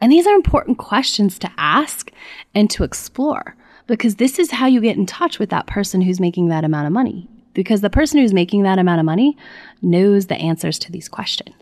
And 0.00 0.10
these 0.10 0.26
are 0.26 0.34
important 0.34 0.78
questions 0.78 1.38
to 1.38 1.50
ask 1.56 2.10
and 2.54 2.68
to 2.70 2.84
explore 2.84 3.56
because 3.86 4.16
this 4.16 4.38
is 4.38 4.50
how 4.50 4.66
you 4.66 4.80
get 4.80 4.96
in 4.96 5.06
touch 5.06 5.38
with 5.38 5.50
that 5.50 5.66
person 5.66 6.00
who's 6.00 6.20
making 6.20 6.48
that 6.48 6.64
amount 6.64 6.86
of 6.86 6.92
money. 6.92 7.28
Because 7.52 7.80
the 7.80 7.90
person 7.90 8.18
who's 8.18 8.32
making 8.32 8.64
that 8.64 8.78
amount 8.78 8.98
of 8.98 9.06
money 9.06 9.36
knows 9.80 10.26
the 10.26 10.36
answers 10.36 10.78
to 10.80 10.90
these 10.90 11.08
questions. 11.08 11.54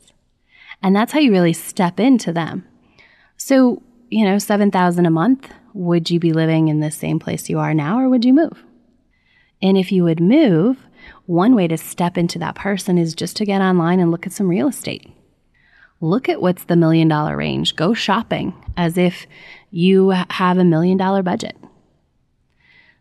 And 0.83 0.97
that's 0.97 1.13
how 1.13 1.21
you 1.21 1.31
really 1.31 1.53
step 1.53 2.01
into 2.01 2.33
them. 2.33 2.67
So, 3.37 3.83
you 4.09 4.25
know, 4.25 4.39
7,000 4.39 5.05
a 5.05 5.11
month, 5.11 5.53
would 5.75 6.11
you 6.11 6.19
be 6.19 6.33
living 6.33 6.69
in 6.69 6.81
the 6.81 6.91
same 6.91 7.19
place 7.19 7.51
you 7.51 7.59
are 7.59 7.75
now 7.75 8.01
or 8.01 8.09
would 8.09 8.25
you 8.25 8.33
move? 8.33 8.65
And 9.62 9.78
if 9.78 9.92
you 9.92 10.04
would 10.04 10.21
move, 10.21 10.87
one 11.26 11.54
way 11.54 11.69
to 11.69 11.78
step 11.78 12.19
into 12.19 12.38
that 12.40 12.57
person 12.57 12.99
is 12.99 13.14
just 13.14 13.37
to 13.37 13.45
get 13.45 13.61
online 13.61 14.00
and 14.00 14.11
look 14.11 14.26
at 14.26 14.33
some 14.33 14.49
real 14.49 14.69
estate. 14.69 15.11
Look 16.00 16.28
at 16.28 16.42
what's 16.42 16.64
the 16.64 16.76
million 16.76 17.07
dollar 17.07 17.37
range. 17.37 17.76
Go 17.76 17.95
shopping 17.95 18.52
as 18.76 18.99
if 18.99 19.26
you 19.71 20.11
have 20.11 20.59
a 20.59 20.64
million 20.64 20.99
dollar 20.99 21.23
budget. 21.23 21.57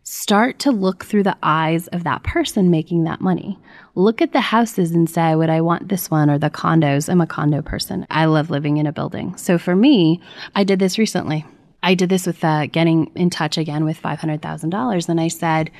Start 0.04 0.58
to 0.60 0.72
look 0.72 1.04
through 1.04 1.22
the 1.22 1.36
eyes 1.42 1.88
of 1.88 2.04
that 2.04 2.24
person 2.24 2.70
making 2.70 3.04
that 3.04 3.20
money. 3.20 3.58
Look 3.94 4.20
at 4.20 4.32
the 4.32 4.40
houses 4.40 4.92
and 4.92 5.08
say, 5.08 5.34
would 5.34 5.50
I 5.50 5.60
want 5.60 5.88
this 5.88 6.10
one 6.10 6.28
or 6.28 6.38
the 6.38 6.50
condos? 6.50 7.08
I'm 7.08 7.20
a 7.20 7.26
condo 7.26 7.62
person. 7.62 8.06
I 8.10 8.24
love 8.24 8.50
living 8.50 8.78
in 8.78 8.86
a 8.86 8.92
building. 8.92 9.36
So 9.36 9.58
for 9.58 9.76
me, 9.76 10.20
I 10.56 10.64
did 10.64 10.80
this 10.80 10.98
recently. 10.98 11.44
I 11.84 11.94
did 11.94 12.08
this 12.08 12.26
with 12.26 12.42
uh, 12.44 12.66
getting 12.66 13.10
in 13.14 13.30
touch 13.30 13.58
again 13.58 13.84
with 13.84 14.00
$500,000. 14.00 15.08
And 15.08 15.20
I 15.20 15.28
said, 15.28 15.70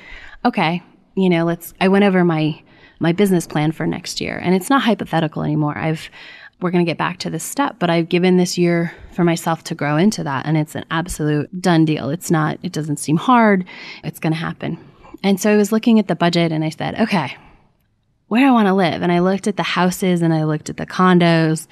okay, 0.45 0.81
you 1.15 1.29
know, 1.29 1.45
let's, 1.45 1.73
I 1.79 1.87
went 1.87 2.05
over 2.05 2.23
my, 2.23 2.61
my 2.99 3.11
business 3.11 3.47
plan 3.47 3.71
for 3.71 3.85
next 3.85 4.21
year 4.21 4.37
and 4.37 4.55
it's 4.55 4.69
not 4.69 4.81
hypothetical 4.81 5.43
anymore. 5.43 5.77
I've, 5.77 6.09
we're 6.61 6.71
going 6.71 6.85
to 6.85 6.89
get 6.89 6.97
back 6.97 7.19
to 7.19 7.29
this 7.29 7.43
step, 7.43 7.75
but 7.77 7.89
I've 7.89 8.09
given 8.09 8.37
this 8.37 8.57
year 8.57 8.95
for 9.11 9.23
myself 9.23 9.63
to 9.65 9.75
grow 9.75 9.97
into 9.97 10.23
that. 10.23 10.45
And 10.45 10.55
it's 10.57 10.75
an 10.75 10.85
absolute 10.91 11.61
done 11.61 11.83
deal. 11.83 12.09
It's 12.09 12.31
not, 12.31 12.57
it 12.63 12.71
doesn't 12.71 12.97
seem 12.97 13.17
hard. 13.17 13.65
It's 14.03 14.19
going 14.19 14.33
to 14.33 14.39
happen. 14.39 14.77
And 15.23 15.39
so 15.39 15.51
I 15.51 15.57
was 15.57 15.71
looking 15.71 15.99
at 15.99 16.07
the 16.07 16.15
budget 16.15 16.51
and 16.51 16.63
I 16.63 16.69
said, 16.69 16.99
okay, 16.99 17.35
where 18.33 18.47
I 18.47 18.51
want 18.51 18.67
to 18.67 18.73
live? 18.73 19.03
And 19.03 19.11
I 19.11 19.19
looked 19.19 19.45
at 19.45 19.57
the 19.57 19.63
houses 19.63 20.23
and 20.23 20.33
I 20.33 20.43
looked 20.45 20.67
at 20.67 20.77
the 20.77 20.87
condos 20.87 21.67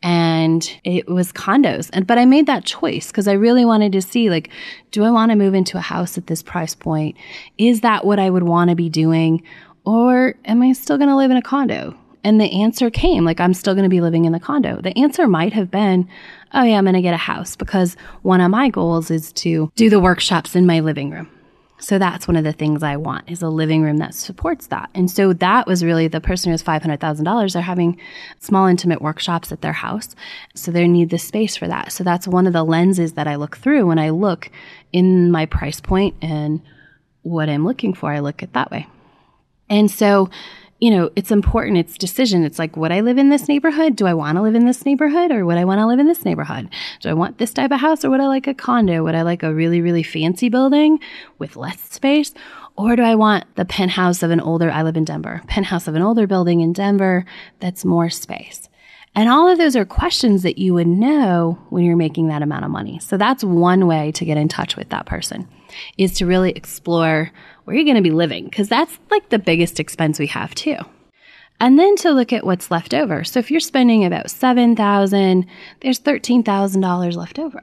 and 0.00 0.78
it 0.84 1.08
was 1.08 1.32
condos. 1.32 1.90
And 1.92 2.06
but 2.06 2.18
I 2.18 2.24
made 2.24 2.46
that 2.46 2.64
choice 2.64 3.08
because 3.08 3.26
I 3.26 3.32
really 3.32 3.64
wanted 3.64 3.90
to 3.90 4.00
see 4.00 4.30
like 4.30 4.48
do 4.92 5.02
I 5.02 5.10
want 5.10 5.32
to 5.32 5.36
move 5.36 5.54
into 5.54 5.76
a 5.76 5.80
house 5.80 6.16
at 6.16 6.28
this 6.28 6.40
price 6.40 6.72
point? 6.72 7.16
Is 7.58 7.80
that 7.80 8.06
what 8.06 8.20
I 8.20 8.30
would 8.30 8.44
want 8.44 8.70
to 8.70 8.76
be 8.76 8.88
doing 8.88 9.42
or 9.84 10.36
am 10.44 10.62
I 10.62 10.72
still 10.72 10.98
going 10.98 11.10
to 11.10 11.16
live 11.16 11.32
in 11.32 11.36
a 11.36 11.42
condo? 11.42 11.98
And 12.22 12.40
the 12.40 12.62
answer 12.62 12.90
came 12.90 13.24
like 13.24 13.40
I'm 13.40 13.52
still 13.52 13.74
going 13.74 13.82
to 13.82 13.88
be 13.88 14.00
living 14.00 14.24
in 14.24 14.30
the 14.30 14.38
condo. 14.38 14.80
The 14.80 14.96
answer 14.96 15.26
might 15.26 15.52
have 15.52 15.68
been 15.68 16.08
oh 16.52 16.62
yeah, 16.62 16.78
I'm 16.78 16.84
going 16.84 16.94
to 16.94 17.02
get 17.02 17.14
a 17.14 17.16
house 17.16 17.56
because 17.56 17.96
one 18.22 18.40
of 18.40 18.52
my 18.52 18.68
goals 18.68 19.10
is 19.10 19.32
to 19.32 19.72
do 19.74 19.90
the 19.90 19.98
workshops 19.98 20.54
in 20.54 20.64
my 20.64 20.78
living 20.78 21.10
room. 21.10 21.28
So 21.84 21.98
that's 21.98 22.26
one 22.26 22.36
of 22.36 22.44
the 22.44 22.52
things 22.54 22.82
I 22.82 22.96
want 22.96 23.30
is 23.30 23.42
a 23.42 23.50
living 23.50 23.82
room 23.82 23.98
that 23.98 24.14
supports 24.14 24.68
that. 24.68 24.88
And 24.94 25.10
so 25.10 25.34
that 25.34 25.66
was 25.66 25.84
really 25.84 26.08
the 26.08 26.18
person 26.18 26.48
who 26.48 26.52
has 26.54 26.62
$500,000. 26.62 27.52
They're 27.52 27.60
having 27.60 28.00
small 28.40 28.66
intimate 28.66 29.02
workshops 29.02 29.52
at 29.52 29.60
their 29.60 29.74
house. 29.74 30.16
So 30.54 30.70
they 30.70 30.88
need 30.88 31.10
the 31.10 31.18
space 31.18 31.58
for 31.58 31.68
that. 31.68 31.92
So 31.92 32.02
that's 32.02 32.26
one 32.26 32.46
of 32.46 32.54
the 32.54 32.64
lenses 32.64 33.12
that 33.12 33.28
I 33.28 33.34
look 33.34 33.58
through 33.58 33.84
when 33.84 33.98
I 33.98 34.08
look 34.08 34.50
in 34.94 35.30
my 35.30 35.44
price 35.44 35.78
point 35.78 36.14
and 36.22 36.62
what 37.20 37.50
I'm 37.50 37.66
looking 37.66 37.92
for. 37.92 38.10
I 38.10 38.20
look 38.20 38.42
at 38.42 38.54
that 38.54 38.70
way. 38.70 38.86
And 39.68 39.90
so 39.90 40.30
you 40.80 40.90
know, 40.90 41.10
it's 41.16 41.30
important. 41.30 41.78
It's 41.78 41.96
decision. 41.96 42.44
It's 42.44 42.58
like, 42.58 42.76
would 42.76 42.92
I 42.92 43.00
live 43.00 43.16
in 43.16 43.30
this 43.30 43.48
neighborhood? 43.48 43.96
Do 43.96 44.06
I 44.06 44.14
want 44.14 44.36
to 44.36 44.42
live 44.42 44.54
in 44.54 44.66
this 44.66 44.84
neighborhood 44.84 45.30
or 45.30 45.46
would 45.46 45.56
I 45.56 45.64
want 45.64 45.78
to 45.78 45.86
live 45.86 45.98
in 45.98 46.06
this 46.06 46.24
neighborhood? 46.24 46.68
Do 47.00 47.08
I 47.08 47.14
want 47.14 47.38
this 47.38 47.52
type 47.52 47.70
of 47.70 47.80
house 47.80 48.04
or 48.04 48.10
would 48.10 48.20
I 48.20 48.26
like 48.26 48.46
a 48.46 48.54
condo? 48.54 49.04
Would 49.04 49.14
I 49.14 49.22
like 49.22 49.42
a 49.42 49.54
really, 49.54 49.80
really 49.80 50.02
fancy 50.02 50.48
building 50.48 50.98
with 51.38 51.56
less 51.56 51.80
space? 51.80 52.34
Or 52.76 52.96
do 52.96 53.02
I 53.02 53.14
want 53.14 53.44
the 53.54 53.64
penthouse 53.64 54.22
of 54.22 54.30
an 54.30 54.40
older, 54.40 54.70
I 54.70 54.82
live 54.82 54.96
in 54.96 55.04
Denver, 55.04 55.42
penthouse 55.46 55.86
of 55.86 55.94
an 55.94 56.02
older 56.02 56.26
building 56.26 56.60
in 56.60 56.72
Denver 56.72 57.24
that's 57.60 57.84
more 57.84 58.10
space? 58.10 58.68
And 59.14 59.28
all 59.28 59.48
of 59.48 59.58
those 59.58 59.76
are 59.76 59.84
questions 59.84 60.42
that 60.42 60.58
you 60.58 60.74
would 60.74 60.88
know 60.88 61.56
when 61.70 61.84
you're 61.84 61.96
making 61.96 62.28
that 62.28 62.42
amount 62.42 62.64
of 62.64 62.72
money. 62.72 62.98
So 62.98 63.16
that's 63.16 63.44
one 63.44 63.86
way 63.86 64.10
to 64.12 64.24
get 64.24 64.36
in 64.36 64.48
touch 64.48 64.76
with 64.76 64.88
that 64.88 65.06
person 65.06 65.48
is 65.96 66.14
to 66.14 66.26
really 66.26 66.50
explore 66.50 67.30
where 67.64 67.74
are 67.74 67.76
you're 67.76 67.84
going 67.84 67.96
to 67.96 68.02
be 68.02 68.10
living 68.10 68.44
because 68.44 68.68
that's 68.68 68.98
like 69.10 69.28
the 69.30 69.38
biggest 69.38 69.80
expense 69.80 70.18
we 70.18 70.26
have 70.28 70.54
too. 70.54 70.76
And 71.60 71.78
then 71.78 71.96
to 71.96 72.10
look 72.10 72.32
at 72.32 72.44
what's 72.44 72.70
left 72.70 72.94
over. 72.94 73.24
So 73.24 73.38
if 73.38 73.50
you're 73.50 73.60
spending 73.60 74.04
about 74.04 74.30
7,000, 74.30 75.46
there's 75.80 76.00
$13,000 76.00 77.16
left 77.16 77.38
over. 77.38 77.62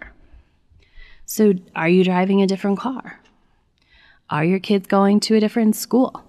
So 1.26 1.54
are 1.76 1.90
you 1.90 2.04
driving 2.04 2.42
a 2.42 2.48
different 2.48 2.80
car? 2.80 3.20
Are 4.30 4.46
your 4.46 4.60
kids 4.60 4.88
going 4.88 5.20
to 5.22 5.36
a 5.36 5.40
different 5.40 5.76
school? 5.76 6.24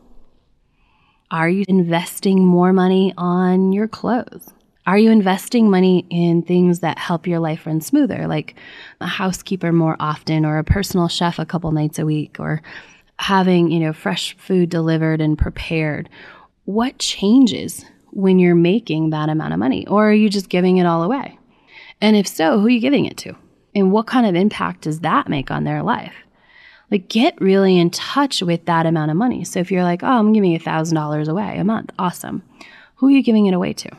Are 1.31 1.49
you 1.49 1.65
investing 1.69 2.45
more 2.45 2.73
money 2.73 3.15
on 3.17 3.73
your 3.73 3.89
clothes? 3.89 4.53
Are 4.85 4.99
you 4.99 5.11
investing 5.11 5.71
money 5.71 6.05
in 6.11 6.43
things 6.43 6.81
that 6.81 6.99
help 6.99 7.29
your 7.29 7.39
life 7.39 7.67
run 7.67 7.81
smoother, 7.81 8.27
like 8.27 8.57
a 9.01 9.07
housekeeper 9.07 9.73
more 9.73 9.97
often 10.01 10.45
or 10.45 10.59
a 10.59 10.65
personal 10.65 11.07
chef 11.07 11.39
a 11.39 11.47
couple 11.47 11.71
nights 11.71 12.01
a 12.01 12.05
week 12.05 12.39
or 12.41 12.61
having, 13.23 13.71
you 13.71 13.81
know, 13.81 13.93
fresh 13.93 14.37
food 14.37 14.69
delivered 14.69 15.21
and 15.21 15.39
prepared. 15.39 16.09
What 16.65 16.99
changes 16.99 17.85
when 18.11 18.39
you're 18.39 18.55
making 18.55 19.11
that 19.11 19.29
amount 19.29 19.53
of 19.53 19.59
money? 19.59 19.87
Or 19.87 20.11
are 20.11 20.13
you 20.13 20.29
just 20.29 20.49
giving 20.49 20.79
it 20.79 20.87
all 20.87 21.03
away? 21.03 21.39
And 22.01 22.17
if 22.17 22.27
so, 22.27 22.59
who 22.59 22.67
are 22.67 22.71
you 22.71 22.81
giving 22.81 23.05
it 23.05 23.17
to? 23.19 23.35
And 23.75 23.93
what 23.93 24.07
kind 24.07 24.27
of 24.27 24.35
impact 24.35 24.83
does 24.83 25.01
that 25.01 25.29
make 25.29 25.51
on 25.51 25.65
their 25.65 25.83
life? 25.83 26.15
Like, 26.91 27.09
get 27.09 27.41
really 27.41 27.79
in 27.79 27.91
touch 27.91 28.43
with 28.43 28.67
that 28.67 28.85
amount 28.85 29.11
of 29.11 29.17
money. 29.17 29.45
So 29.45 29.61
if 29.61 29.71
you're 29.71 29.85
like, 29.85 30.03
oh, 30.03 30.19
I'm 30.19 30.33
giving 30.33 30.59
$1,000 30.59 31.29
away 31.29 31.59
a 31.59 31.65
month, 31.65 31.91
awesome. 31.99 32.43
Who 32.97 33.07
are 33.09 33.13
you 33.13 33.23
giving 33.23 33.47
it 33.47 33.55
away 33.55 33.73
to? 33.73 33.91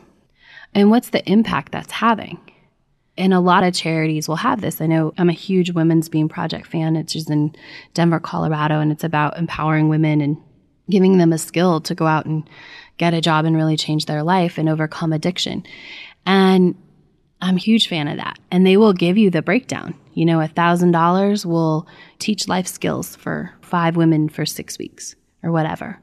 And 0.74 0.90
what's 0.90 1.10
the 1.10 1.28
impact 1.28 1.72
that's 1.72 1.90
having? 1.90 2.38
And 3.16 3.32
a 3.32 3.40
lot 3.40 3.62
of 3.62 3.74
charities 3.74 4.28
will 4.28 4.36
have 4.36 4.60
this. 4.60 4.80
I 4.80 4.86
know 4.86 5.14
I'm 5.18 5.30
a 5.30 5.34
huge 5.34 5.70
Women's 5.70 6.08
Bean 6.08 6.28
Project 6.28 6.66
fan. 6.66 6.96
It's 6.96 7.12
just 7.12 7.30
in 7.30 7.54
Denver, 7.94 8.18
Colorado, 8.18 8.80
and 8.80 8.90
it's 8.90 9.04
about 9.04 9.38
empowering 9.38 9.88
women 9.88 10.20
and 10.20 10.36
giving 10.90 11.18
them 11.18 11.32
a 11.32 11.38
skill 11.38 11.80
to 11.82 11.94
go 11.94 12.06
out 12.06 12.26
and 12.26 12.48
get 12.98 13.14
a 13.14 13.20
job 13.20 13.44
and 13.44 13.56
really 13.56 13.76
change 13.76 14.06
their 14.06 14.22
life 14.22 14.58
and 14.58 14.68
overcome 14.68 15.12
addiction. 15.12 15.64
And 16.26 16.74
I'm 17.40 17.56
a 17.56 17.60
huge 17.60 17.88
fan 17.88 18.08
of 18.08 18.16
that. 18.16 18.38
And 18.50 18.66
they 18.66 18.76
will 18.76 18.92
give 18.92 19.16
you 19.16 19.30
the 19.30 19.42
breakdown. 19.42 19.94
You 20.14 20.24
know, 20.24 20.40
a 20.40 20.48
thousand 20.48 20.92
dollars 20.92 21.46
will 21.46 21.86
teach 22.18 22.48
life 22.48 22.66
skills 22.66 23.16
for 23.16 23.52
five 23.62 23.96
women 23.96 24.28
for 24.28 24.44
six 24.44 24.78
weeks 24.78 25.14
or 25.42 25.52
whatever 25.52 26.00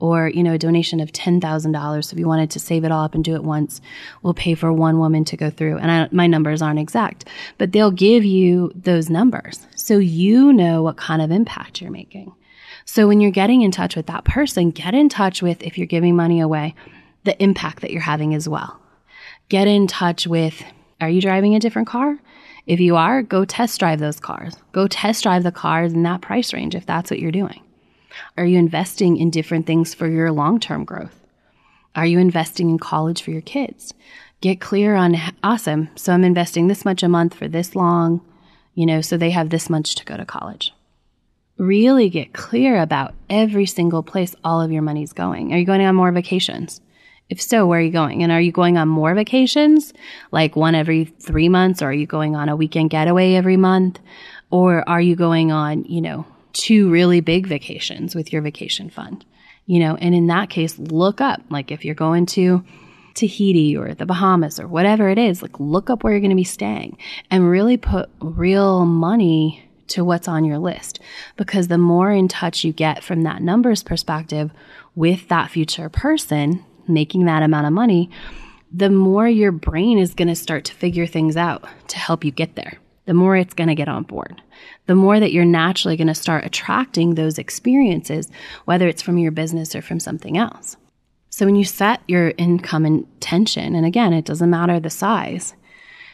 or 0.00 0.28
you 0.28 0.42
know 0.42 0.54
a 0.54 0.58
donation 0.58 0.98
of 1.00 1.12
$10,000 1.12 2.04
so 2.04 2.14
if 2.14 2.18
you 2.18 2.26
wanted 2.26 2.50
to 2.50 2.58
save 2.58 2.84
it 2.84 2.90
all 2.90 3.04
up 3.04 3.14
and 3.14 3.22
do 3.22 3.34
it 3.34 3.44
once 3.44 3.80
we'll 4.22 4.34
pay 4.34 4.54
for 4.54 4.72
one 4.72 4.98
woman 4.98 5.24
to 5.26 5.36
go 5.36 5.50
through. 5.50 5.78
And 5.78 5.90
I, 5.90 6.08
my 6.10 6.26
numbers 6.26 6.62
aren't 6.62 6.80
exact 6.80 7.26
but 7.58 7.72
they'll 7.72 7.90
give 7.90 8.24
you 8.24 8.72
those 8.74 9.08
numbers. 9.08 9.66
So 9.76 9.98
you 9.98 10.52
know 10.52 10.82
what 10.82 10.96
kind 10.96 11.22
of 11.22 11.30
impact 11.30 11.80
you're 11.80 11.90
making. 11.90 12.32
So 12.84 13.06
when 13.06 13.20
you're 13.20 13.30
getting 13.30 13.62
in 13.62 13.70
touch 13.70 13.94
with 13.94 14.06
that 14.06 14.24
person 14.24 14.70
get 14.70 14.94
in 14.94 15.08
touch 15.08 15.42
with 15.42 15.62
if 15.62 15.78
you're 15.78 15.86
giving 15.86 16.16
money 16.16 16.40
away 16.40 16.74
the 17.24 17.40
impact 17.42 17.82
that 17.82 17.90
you're 17.90 18.00
having 18.00 18.34
as 18.34 18.48
well. 18.48 18.80
Get 19.48 19.68
in 19.68 19.86
touch 19.86 20.26
with 20.26 20.62
are 21.00 21.08
you 21.08 21.20
driving 21.20 21.54
a 21.54 21.60
different 21.60 21.88
car? 21.88 22.18
If 22.66 22.78
you 22.78 22.96
are, 22.96 23.22
go 23.22 23.44
test 23.44 23.80
drive 23.80 24.00
those 24.00 24.20
cars. 24.20 24.54
Go 24.72 24.86
test 24.86 25.22
drive 25.22 25.42
the 25.42 25.52
cars 25.52 25.92
in 25.92 26.02
that 26.02 26.20
price 26.20 26.52
range 26.52 26.74
if 26.74 26.86
that's 26.86 27.10
what 27.10 27.18
you're 27.18 27.32
doing. 27.32 27.62
Are 28.36 28.44
you 28.44 28.58
investing 28.58 29.16
in 29.16 29.30
different 29.30 29.66
things 29.66 29.94
for 29.94 30.08
your 30.08 30.32
long 30.32 30.60
term 30.60 30.84
growth? 30.84 31.20
Are 31.94 32.06
you 32.06 32.18
investing 32.18 32.70
in 32.70 32.78
college 32.78 33.22
for 33.22 33.30
your 33.30 33.40
kids? 33.40 33.94
Get 34.40 34.60
clear 34.60 34.94
on 34.94 35.16
awesome. 35.42 35.88
So 35.96 36.12
I'm 36.12 36.24
investing 36.24 36.68
this 36.68 36.84
much 36.84 37.02
a 37.02 37.08
month 37.08 37.34
for 37.34 37.48
this 37.48 37.74
long, 37.74 38.20
you 38.74 38.86
know, 38.86 39.00
so 39.00 39.16
they 39.16 39.30
have 39.30 39.50
this 39.50 39.68
much 39.68 39.96
to 39.96 40.04
go 40.04 40.16
to 40.16 40.24
college. 40.24 40.72
Really 41.58 42.08
get 42.08 42.32
clear 42.32 42.80
about 42.80 43.14
every 43.28 43.66
single 43.66 44.02
place 44.02 44.34
all 44.44 44.62
of 44.62 44.72
your 44.72 44.82
money's 44.82 45.12
going. 45.12 45.52
Are 45.52 45.58
you 45.58 45.66
going 45.66 45.84
on 45.84 45.94
more 45.94 46.12
vacations? 46.12 46.80
If 47.28 47.40
so, 47.40 47.66
where 47.66 47.78
are 47.78 47.82
you 47.82 47.92
going? 47.92 48.22
And 48.22 48.32
are 48.32 48.40
you 48.40 48.50
going 48.50 48.76
on 48.76 48.88
more 48.88 49.14
vacations, 49.14 49.92
like 50.32 50.56
one 50.56 50.74
every 50.74 51.04
three 51.04 51.48
months, 51.48 51.82
or 51.82 51.90
are 51.90 51.92
you 51.92 52.06
going 52.06 52.34
on 52.34 52.48
a 52.48 52.56
weekend 52.56 52.90
getaway 52.90 53.34
every 53.34 53.56
month? 53.56 54.00
Or 54.50 54.88
are 54.88 55.00
you 55.00 55.14
going 55.14 55.52
on, 55.52 55.84
you 55.84 56.00
know, 56.00 56.26
two 56.52 56.90
really 56.90 57.20
big 57.20 57.46
vacations 57.46 58.14
with 58.14 58.32
your 58.32 58.42
vacation 58.42 58.90
fund, 58.90 59.24
you 59.66 59.78
know, 59.78 59.96
and 59.96 60.14
in 60.14 60.26
that 60.28 60.50
case, 60.50 60.78
look 60.78 61.20
up, 61.20 61.42
like 61.50 61.70
if 61.70 61.84
you're 61.84 61.94
going 61.94 62.26
to 62.26 62.64
Tahiti 63.14 63.76
or 63.76 63.94
the 63.94 64.06
Bahamas 64.06 64.60
or 64.60 64.68
whatever 64.68 65.08
it 65.08 65.18
is, 65.18 65.42
like 65.42 65.58
look 65.58 65.90
up 65.90 66.02
where 66.02 66.12
you're 66.12 66.20
going 66.20 66.30
to 66.30 66.36
be 66.36 66.44
staying 66.44 66.96
and 67.30 67.48
really 67.48 67.76
put 67.76 68.08
real 68.20 68.84
money 68.84 69.64
to 69.88 70.04
what's 70.04 70.28
on 70.28 70.44
your 70.44 70.58
list. 70.58 71.00
Because 71.36 71.68
the 71.68 71.78
more 71.78 72.10
in 72.10 72.28
touch 72.28 72.64
you 72.64 72.72
get 72.72 73.02
from 73.02 73.22
that 73.22 73.42
numbers 73.42 73.82
perspective 73.82 74.50
with 74.94 75.28
that 75.28 75.50
future 75.50 75.88
person 75.88 76.64
making 76.86 77.24
that 77.24 77.42
amount 77.42 77.66
of 77.66 77.72
money, 77.72 78.10
the 78.72 78.90
more 78.90 79.28
your 79.28 79.52
brain 79.52 79.98
is 79.98 80.14
going 80.14 80.28
to 80.28 80.34
start 80.34 80.64
to 80.64 80.74
figure 80.74 81.06
things 81.06 81.36
out 81.36 81.64
to 81.88 81.98
help 81.98 82.24
you 82.24 82.30
get 82.30 82.54
there 82.54 82.78
the 83.10 83.14
more 83.14 83.36
it's 83.36 83.54
going 83.54 83.66
to 83.66 83.74
get 83.74 83.88
on 83.88 84.04
board. 84.04 84.40
The 84.86 84.94
more 84.94 85.18
that 85.18 85.32
you're 85.32 85.44
naturally 85.44 85.96
going 85.96 86.06
to 86.06 86.14
start 86.14 86.46
attracting 86.46 87.16
those 87.16 87.38
experiences, 87.38 88.28
whether 88.66 88.86
it's 88.86 89.02
from 89.02 89.18
your 89.18 89.32
business 89.32 89.74
or 89.74 89.82
from 89.82 89.98
something 89.98 90.38
else. 90.38 90.76
So 91.28 91.44
when 91.44 91.56
you 91.56 91.64
set 91.64 92.02
your 92.06 92.32
income 92.38 92.86
intention, 92.86 93.74
and 93.74 93.84
again, 93.84 94.12
it 94.12 94.26
doesn't 94.26 94.48
matter 94.48 94.78
the 94.78 94.90
size, 94.90 95.54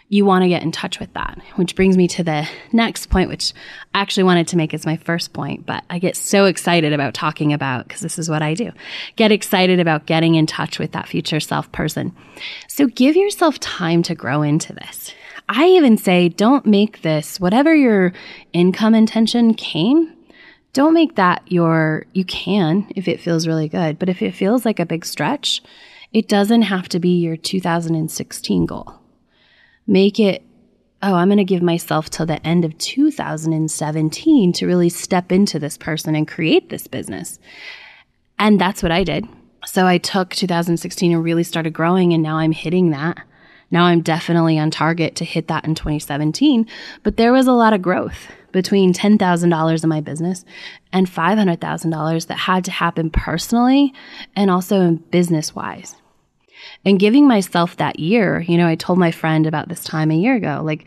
you 0.09 0.25
want 0.25 0.45
to 0.45 0.49
get 0.49 0.63
in 0.63 0.73
touch 0.73 0.99
with 0.99 1.13
that, 1.13 1.39
which 1.57 1.77
brings 1.77 1.99
me 1.99 2.09
to 2.09 2.25
the 2.25 2.49
next 2.73 3.11
point, 3.11 3.29
which 3.29 3.53
I 3.95 4.01
actually 4.01 4.25
wanted 4.25 4.49
to 4.49 4.57
make 4.57 4.73
as 4.73 4.87
my 4.87 4.97
first 4.97 5.35
point, 5.35 5.67
but 5.67 5.85
I 5.91 5.99
get 5.99 6.17
so 6.17 6.47
excited 6.47 6.95
about 6.95 7.13
talking 7.13 7.53
about 7.53 7.87
because 7.87 8.01
this 8.01 8.19
is 8.19 8.31
what 8.31 8.41
I 8.41 8.55
do. 8.55 8.73
Get 9.17 9.33
excited 9.33 9.81
about 9.81 10.07
getting 10.07 10.35
in 10.35 10.47
touch 10.47 10.79
with 10.79 10.93
that 10.93 11.09
future 11.09 11.41
self 11.41 11.71
person. 11.73 12.17
So 12.69 12.87
give 12.87 13.17
yourself 13.17 13.61
time 13.61 14.03
to 14.05 14.15
grow 14.15 14.41
into 14.41 14.73
this. 14.73 15.13
I 15.49 15.67
even 15.69 15.97
say 15.97 16.29
don't 16.29 16.67
make 16.67 17.03
this, 17.03 17.39
whatever 17.39 17.75
your 17.75 18.13
income 18.53 18.95
intention 18.95 19.55
came, 19.55 20.13
don't 20.73 20.95
make 20.95 21.15
that 21.15 21.43
your, 21.47 22.05
you 22.13 22.25
can 22.25 22.87
if 22.97 23.09
it 23.09 23.21
feels 23.21 23.47
really 23.47 23.69
good. 23.69 23.99
But 23.99 24.09
if 24.09 24.21
it 24.23 24.35
feels 24.35 24.65
like 24.65 24.81
a 24.81 24.87
big 24.87 25.05
stretch, 25.05 25.63
it 26.13 26.29
doesn't 26.29 26.63
have 26.63 26.89
to 26.91 26.99
be 26.99 27.19
your 27.19 27.37
2016 27.37 28.67
goal. 28.67 28.95
Make 29.87 30.19
it, 30.19 30.43
oh, 31.03 31.15
I'm 31.15 31.29
going 31.29 31.39
to 31.39 31.45
give 31.45 31.63
myself 31.63 32.11
till 32.11 32.27
the 32.27 32.45
end 32.47 32.65
of 32.65 32.77
2017 32.79 34.53
to 34.53 34.67
really 34.67 34.89
step 34.89 35.31
into 35.31 35.59
this 35.59 35.79
person 35.79 36.17
and 36.17 36.27
create 36.27 36.69
this 36.69 36.87
business. 36.87 37.39
And 38.39 38.61
that's 38.61 38.83
what 38.83 38.93
I 38.93 39.05
did. 39.05 39.27
So 39.65 39.87
I 39.87 39.99
took 39.99 40.31
2016 40.31 41.13
and 41.13 41.25
really 41.25 41.43
started 41.43 41.73
growing, 41.73 42.13
and 42.13 42.23
now 42.23 42.37
I'm 42.37 42.53
hitting 42.53 42.91
that. 42.91 43.19
Now 43.71 43.85
I'm 43.85 44.01
definitely 44.01 44.59
on 44.59 44.71
target 44.71 45.17
to 45.17 45.25
hit 45.25 45.49
that 45.49 45.65
in 45.65 45.75
2017, 45.75 46.67
but 47.03 47.17
there 47.17 47.33
was 47.33 47.47
a 47.47 47.53
lot 47.53 47.73
of 47.73 47.83
growth 47.83 48.29
between 48.53 48.93
$10,000 48.93 49.83
in 49.83 49.89
my 49.89 50.01
business 50.01 50.45
and 50.93 51.07
$500,000 51.07 52.27
that 52.27 52.39
had 52.39 52.65
to 52.65 52.71
happen 52.71 53.11
personally 53.11 53.93
and 54.35 54.51
also 54.51 54.81
in 54.81 54.97
business 54.97 55.55
wise. 55.55 55.97
And 56.85 56.99
giving 56.99 57.29
myself 57.29 57.77
that 57.77 57.99
year, 57.99 58.41
you 58.41 58.57
know, 58.57 58.67
I 58.67 58.77
told 58.77 58.99
my 58.99 59.11
friend 59.11 59.47
about 59.47 59.69
this 59.69 59.85
time 59.85 60.11
a 60.11 60.17
year 60.17 60.37
ago, 60.37 60.63
like 60.65 60.87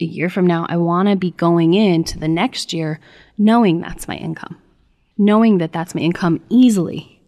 a 0.00 0.04
year 0.04 0.28
from 0.28 0.46
now, 0.46 0.66
I 0.68 0.76
want 0.76 1.08
to 1.08 1.16
be 1.16 1.30
going 1.30 1.74
into 1.74 2.18
the 2.18 2.28
next 2.28 2.72
year 2.72 3.00
knowing 3.38 3.80
that's 3.80 4.08
my 4.08 4.16
income, 4.16 4.60
knowing 5.16 5.58
that 5.58 5.72
that's 5.72 5.94
my 5.94 6.02
income 6.02 6.42
easily 6.48 7.22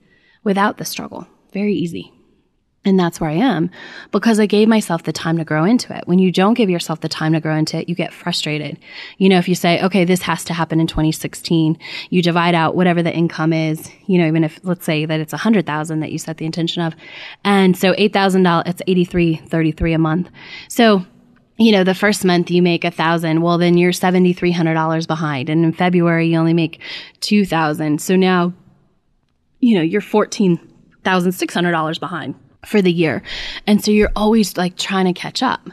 without 0.45 0.77
the 0.77 0.85
struggle. 0.85 1.27
Very 1.53 1.75
easy. 1.75 2.13
And 2.89 2.99
that's 2.99 3.21
where 3.21 3.29
I 3.29 3.35
am 3.35 3.69
because 4.13 4.41
I 4.41 4.47
gave 4.47 4.67
myself 4.67 5.03
the 5.03 5.13
time 5.13 5.37
to 5.37 5.45
grow 5.45 5.65
into 5.65 5.95
it. 5.95 6.09
When 6.09 6.19
you 6.19 6.33
don't 6.33 6.55
give 6.55 6.71
yourself 6.71 7.03
the 7.03 7.09
time 7.09 7.35
to 7.35 7.41
grow 7.41 7.55
into 7.55 7.77
it, 7.77 7.87
you 7.87 7.95
get 7.95 8.15
frustrated. 8.15 8.79
You 9.19 9.29
know, 9.29 9.37
if 9.37 9.47
you 9.47 9.55
say, 9.55 9.83
okay, 9.83 10.07
this 10.07 10.23
has 10.23 10.43
to 10.45 10.55
happen 10.55 10.81
in 10.81 10.87
2016, 10.87 11.79
you 12.09 12.23
divide 12.23 12.55
out 12.55 12.75
whatever 12.75 13.03
the 13.03 13.15
income 13.15 13.53
is, 13.53 13.91
you 14.07 14.17
know, 14.17 14.27
even 14.27 14.43
if 14.43 14.59
let's 14.63 14.87
say 14.87 15.05
that 15.05 15.21
it's 15.21 15.35
a 15.35 15.37
hundred 15.37 15.67
thousand 15.67 16.01
that 16.01 16.11
you 16.13 16.19
set 16.19 16.39
the 16.39 16.47
intention 16.47 16.83
of. 16.83 16.95
And 17.45 17.77
so 17.77 17.93
$8,000, 17.93 18.67
it's 18.67 18.81
83.33 18.89 19.95
a 19.95 19.99
month. 19.99 20.31
So 20.69 21.05
you 21.61 21.73
know, 21.73 21.85
the 21.85 21.95
first 21.95 22.25
month 22.25 22.51
you 22.53 22.63
make 22.63 22.85
a 22.85 22.91
thousand, 22.91 23.43
well, 23.43 23.59
then 23.59 23.77
you're 23.77 23.91
$7,300 23.91 25.07
behind. 25.09 25.51
And 25.51 25.65
in 25.65 25.73
February, 25.73 26.29
you 26.29 26.39
only 26.39 26.55
make 26.55 26.81
2000. 27.19 28.01
So 28.01 28.15
now, 28.15 28.53
you 29.59 29.75
know, 29.75 29.83
you're 29.83 30.01
$14,600 30.01 31.99
behind 32.01 32.37
for 32.67 32.83
the 32.83 32.93
year. 32.93 33.23
And 33.67 33.85
so 33.85 33.91
you're 33.91 34.13
always 34.17 34.57
like 34.57 34.77
trying 34.77 35.07
to 35.07 35.19
catch 35.19 35.43
up. 35.43 35.69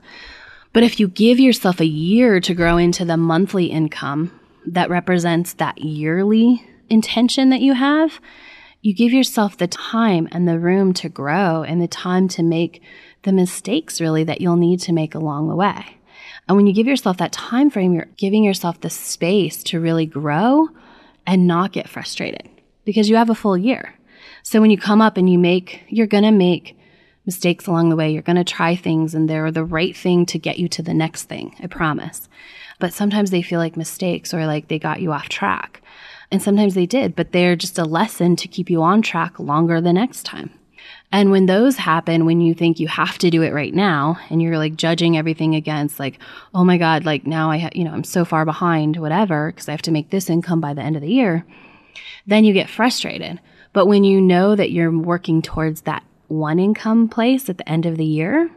But 0.73 0.83
if 0.83 0.99
you 0.99 1.07
give 1.07 1.39
yourself 1.39 1.79
a 1.79 1.85
year 1.85 2.39
to 2.41 2.53
grow 2.53 2.77
into 2.77 3.05
the 3.05 3.17
monthly 3.17 3.67
income 3.67 4.37
that 4.67 4.89
represents 4.89 5.53
that 5.53 5.81
yearly 5.81 6.65
intention 6.89 7.49
that 7.49 7.61
you 7.61 7.73
have, 7.73 8.19
you 8.81 8.93
give 8.93 9.13
yourself 9.13 9.57
the 9.57 9.67
time 9.67 10.27
and 10.31 10.47
the 10.47 10.59
room 10.59 10.93
to 10.93 11.09
grow 11.09 11.63
and 11.63 11.81
the 11.81 11.87
time 11.87 12.27
to 12.27 12.43
make 12.43 12.81
the 13.23 13.31
mistakes 13.31 13.99
really 13.99 14.23
that 14.23 14.41
you'll 14.41 14.57
need 14.57 14.79
to 14.81 14.93
make 14.93 15.15
along 15.15 15.47
the 15.47 15.55
way. 15.55 15.97
And 16.47 16.55
when 16.55 16.67
you 16.67 16.73
give 16.73 16.87
yourself 16.87 17.17
that 17.17 17.31
time 17.31 17.69
frame, 17.69 17.93
you're 17.93 18.09
giving 18.17 18.43
yourself 18.43 18.81
the 18.81 18.89
space 18.89 19.63
to 19.63 19.79
really 19.79 20.05
grow 20.05 20.67
and 21.25 21.47
not 21.47 21.71
get 21.71 21.89
frustrated 21.89 22.47
because 22.83 23.09
you 23.09 23.15
have 23.15 23.29
a 23.29 23.35
full 23.35 23.57
year. 23.57 23.95
So 24.43 24.61
when 24.61 24.69
you 24.69 24.77
come 24.77 25.01
up 25.01 25.17
and 25.17 25.27
you 25.27 25.39
make, 25.39 25.83
you're 25.87 26.05
going 26.05 26.23
to 26.23 26.31
make 26.31 26.74
mistakes 27.25 27.67
along 27.67 27.89
the 27.89 27.95
way. 27.95 28.11
You're 28.11 28.21
going 28.21 28.35
to 28.35 28.43
try 28.43 28.75
things 28.75 29.15
and 29.15 29.29
they're 29.29 29.51
the 29.51 29.63
right 29.63 29.95
thing 29.95 30.25
to 30.27 30.39
get 30.39 30.59
you 30.59 30.67
to 30.69 30.81
the 30.81 30.93
next 30.93 31.23
thing. 31.23 31.55
I 31.61 31.67
promise. 31.67 32.29
But 32.79 32.93
sometimes 32.93 33.31
they 33.31 33.41
feel 33.41 33.59
like 33.59 33.77
mistakes 33.77 34.33
or 34.33 34.45
like 34.45 34.67
they 34.67 34.79
got 34.79 35.01
you 35.01 35.11
off 35.11 35.29
track. 35.29 35.81
And 36.31 36.41
sometimes 36.41 36.73
they 36.73 36.85
did, 36.85 37.15
but 37.15 37.31
they're 37.31 37.55
just 37.55 37.77
a 37.77 37.85
lesson 37.85 38.35
to 38.38 38.47
keep 38.47 38.69
you 38.69 38.81
on 38.81 39.01
track 39.01 39.39
longer 39.39 39.79
the 39.79 39.93
next 39.93 40.23
time. 40.23 40.51
And 41.11 41.31
when 41.31 41.45
those 41.45 41.77
happen, 41.77 42.25
when 42.25 42.41
you 42.41 42.53
think 42.53 42.79
you 42.79 42.88
have 42.88 43.17
to 43.19 43.29
do 43.29 43.41
it 43.41 43.53
right 43.53 43.73
now 43.73 44.19
and 44.29 44.41
you're 44.41 44.57
like 44.57 44.75
judging 44.75 45.17
everything 45.17 45.55
against 45.55 45.99
like, 45.99 46.19
oh 46.53 46.63
my 46.63 46.77
God, 46.77 47.05
like 47.05 47.25
now 47.25 47.51
I, 47.51 47.57
ha- 47.59 47.69
you 47.73 47.83
know, 47.83 47.91
I'm 47.91 48.03
so 48.03 48.25
far 48.25 48.43
behind, 48.43 48.97
whatever, 48.97 49.51
because 49.51 49.69
I 49.69 49.71
have 49.71 49.81
to 49.83 49.91
make 49.91 50.09
this 50.09 50.29
income 50.29 50.59
by 50.59 50.73
the 50.73 50.81
end 50.81 50.95
of 50.95 51.01
the 51.01 51.11
year, 51.11 51.45
then 52.27 52.43
you 52.43 52.53
get 52.53 52.69
frustrated. 52.69 53.39
But 53.71 53.85
when 53.85 54.03
you 54.03 54.19
know 54.19 54.55
that 54.55 54.71
you're 54.71 54.91
working 54.91 55.41
towards 55.41 55.81
that 55.81 56.03
one 56.27 56.59
income 56.59 57.07
place 57.07 57.49
at 57.49 57.57
the 57.57 57.69
end 57.69 57.85
of 57.85 57.97
the 57.97 58.05
year, 58.05 58.49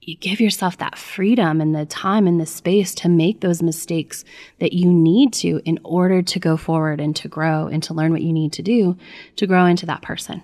you 0.00 0.16
give 0.16 0.40
yourself 0.40 0.78
that 0.78 0.98
freedom 0.98 1.60
and 1.60 1.74
the 1.74 1.86
time 1.86 2.26
and 2.26 2.40
the 2.40 2.46
space 2.46 2.92
to 2.96 3.08
make 3.08 3.40
those 3.40 3.62
mistakes 3.62 4.24
that 4.58 4.72
you 4.72 4.92
need 4.92 5.32
to 5.32 5.60
in 5.64 5.78
order 5.84 6.22
to 6.22 6.40
go 6.40 6.56
forward 6.56 7.00
and 7.00 7.14
to 7.16 7.28
grow 7.28 7.68
and 7.68 7.82
to 7.84 7.94
learn 7.94 8.10
what 8.10 8.22
you 8.22 8.32
need 8.32 8.52
to 8.54 8.62
do 8.62 8.96
to 9.36 9.46
grow 9.46 9.64
into 9.64 9.86
that 9.86 10.02
person. 10.02 10.42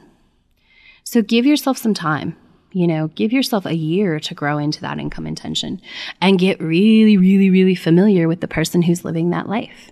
So 1.03 1.23
give 1.23 1.45
yourself 1.45 1.77
some 1.77 1.95
time. 1.95 2.37
You 2.71 2.87
know, 2.87 3.09
give 3.09 3.33
yourself 3.33 3.65
a 3.67 3.75
year 3.75 4.21
to 4.21 4.35
grow 4.35 4.59
into 4.59 4.83
that 4.83 4.99
income 4.99 5.27
intention 5.27 5.81
and 6.21 6.39
get 6.39 6.61
really, 6.61 7.17
really, 7.17 7.51
really 7.51 7.75
familiar 7.75 8.29
with 8.29 8.41
the 8.41 8.47
person 8.47 8.83
who's 8.83 9.05
living 9.05 9.31
that 9.31 9.49
life. 9.49 9.91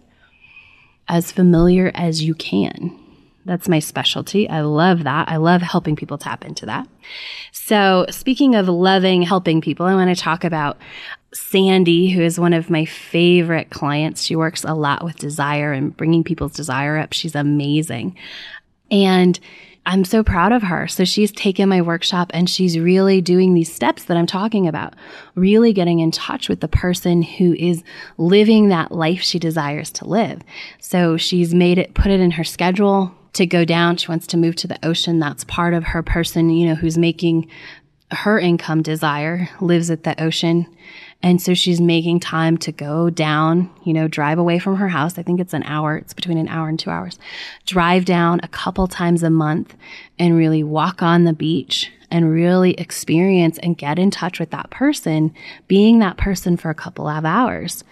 As 1.08 1.32
familiar 1.32 1.90
as 1.94 2.22
you 2.22 2.34
can. 2.34 2.96
That's 3.46 3.68
my 3.68 3.78
specialty. 3.78 4.48
I 4.48 4.62
love 4.62 5.04
that. 5.04 5.28
I 5.28 5.36
love 5.36 5.62
helping 5.62 5.94
people 5.94 6.18
tap 6.18 6.44
into 6.44 6.66
that. 6.66 6.88
So 7.52 8.04
speaking 8.10 8.56
of 8.56 8.68
loving 8.68 9.22
helping 9.22 9.60
people, 9.60 9.86
I 9.86 9.94
want 9.94 10.14
to 10.14 10.20
talk 10.20 10.42
about 10.42 10.78
Sandy, 11.32 12.10
who 12.10 12.22
is 12.22 12.40
one 12.40 12.52
of 12.52 12.70
my 12.70 12.84
favorite 12.84 13.70
clients. 13.70 14.24
She 14.24 14.34
works 14.34 14.64
a 14.64 14.74
lot 14.74 15.04
with 15.04 15.16
desire 15.16 15.72
and 15.72 15.96
bringing 15.96 16.24
people's 16.24 16.54
desire 16.54 16.98
up. 16.98 17.12
She's 17.12 17.36
amazing. 17.36 18.16
And 18.90 19.38
I'm 19.88 20.04
so 20.04 20.24
proud 20.24 20.50
of 20.50 20.62
her. 20.62 20.88
So 20.88 21.04
she's 21.04 21.30
taken 21.30 21.68
my 21.68 21.80
workshop 21.82 22.32
and 22.34 22.50
she's 22.50 22.76
really 22.76 23.20
doing 23.20 23.54
these 23.54 23.72
steps 23.72 24.06
that 24.06 24.16
I'm 24.16 24.26
talking 24.26 24.66
about, 24.66 24.94
really 25.36 25.72
getting 25.72 26.00
in 26.00 26.10
touch 26.10 26.48
with 26.48 26.58
the 26.60 26.66
person 26.66 27.22
who 27.22 27.54
is 27.54 27.84
living 28.18 28.70
that 28.70 28.90
life 28.90 29.20
she 29.20 29.38
desires 29.38 29.92
to 29.92 30.04
live. 30.04 30.40
So 30.80 31.16
she's 31.16 31.54
made 31.54 31.78
it, 31.78 31.94
put 31.94 32.10
it 32.10 32.18
in 32.18 32.32
her 32.32 32.42
schedule 32.42 33.15
to 33.36 33.46
go 33.46 33.64
down. 33.64 33.96
She 33.96 34.08
wants 34.08 34.26
to 34.28 34.36
move 34.36 34.56
to 34.56 34.66
the 34.66 34.78
ocean. 34.84 35.18
That's 35.18 35.44
part 35.44 35.74
of 35.74 35.84
her 35.84 36.02
person, 36.02 36.50
you 36.50 36.68
know, 36.68 36.74
who's 36.74 36.98
making 36.98 37.48
her 38.10 38.38
income 38.38 38.82
desire 38.82 39.48
lives 39.60 39.90
at 39.90 40.04
the 40.04 40.20
ocean. 40.22 40.66
And 41.22 41.40
so 41.42 41.54
she's 41.54 41.80
making 41.80 42.20
time 42.20 42.56
to 42.58 42.72
go 42.72 43.10
down, 43.10 43.70
you 43.84 43.92
know, 43.92 44.06
drive 44.06 44.38
away 44.38 44.58
from 44.58 44.76
her 44.76 44.88
house. 44.88 45.18
I 45.18 45.22
think 45.22 45.40
it's 45.40 45.54
an 45.54 45.64
hour. 45.64 45.96
It's 45.96 46.14
between 46.14 46.38
an 46.38 46.48
hour 46.48 46.68
and 46.68 46.78
two 46.78 46.90
hours. 46.90 47.18
Drive 47.64 48.04
down 48.04 48.40
a 48.42 48.48
couple 48.48 48.86
times 48.86 49.22
a 49.22 49.30
month 49.30 49.74
and 50.18 50.36
really 50.36 50.62
walk 50.62 51.02
on 51.02 51.24
the 51.24 51.32
beach 51.32 51.90
and 52.10 52.30
really 52.32 52.74
experience 52.74 53.58
and 53.58 53.76
get 53.76 53.98
in 53.98 54.10
touch 54.10 54.38
with 54.38 54.50
that 54.50 54.70
person, 54.70 55.34
being 55.66 55.98
that 55.98 56.16
person 56.16 56.56
for 56.56 56.70
a 56.70 56.74
couple 56.74 57.08
of 57.08 57.24
hours 57.24 57.82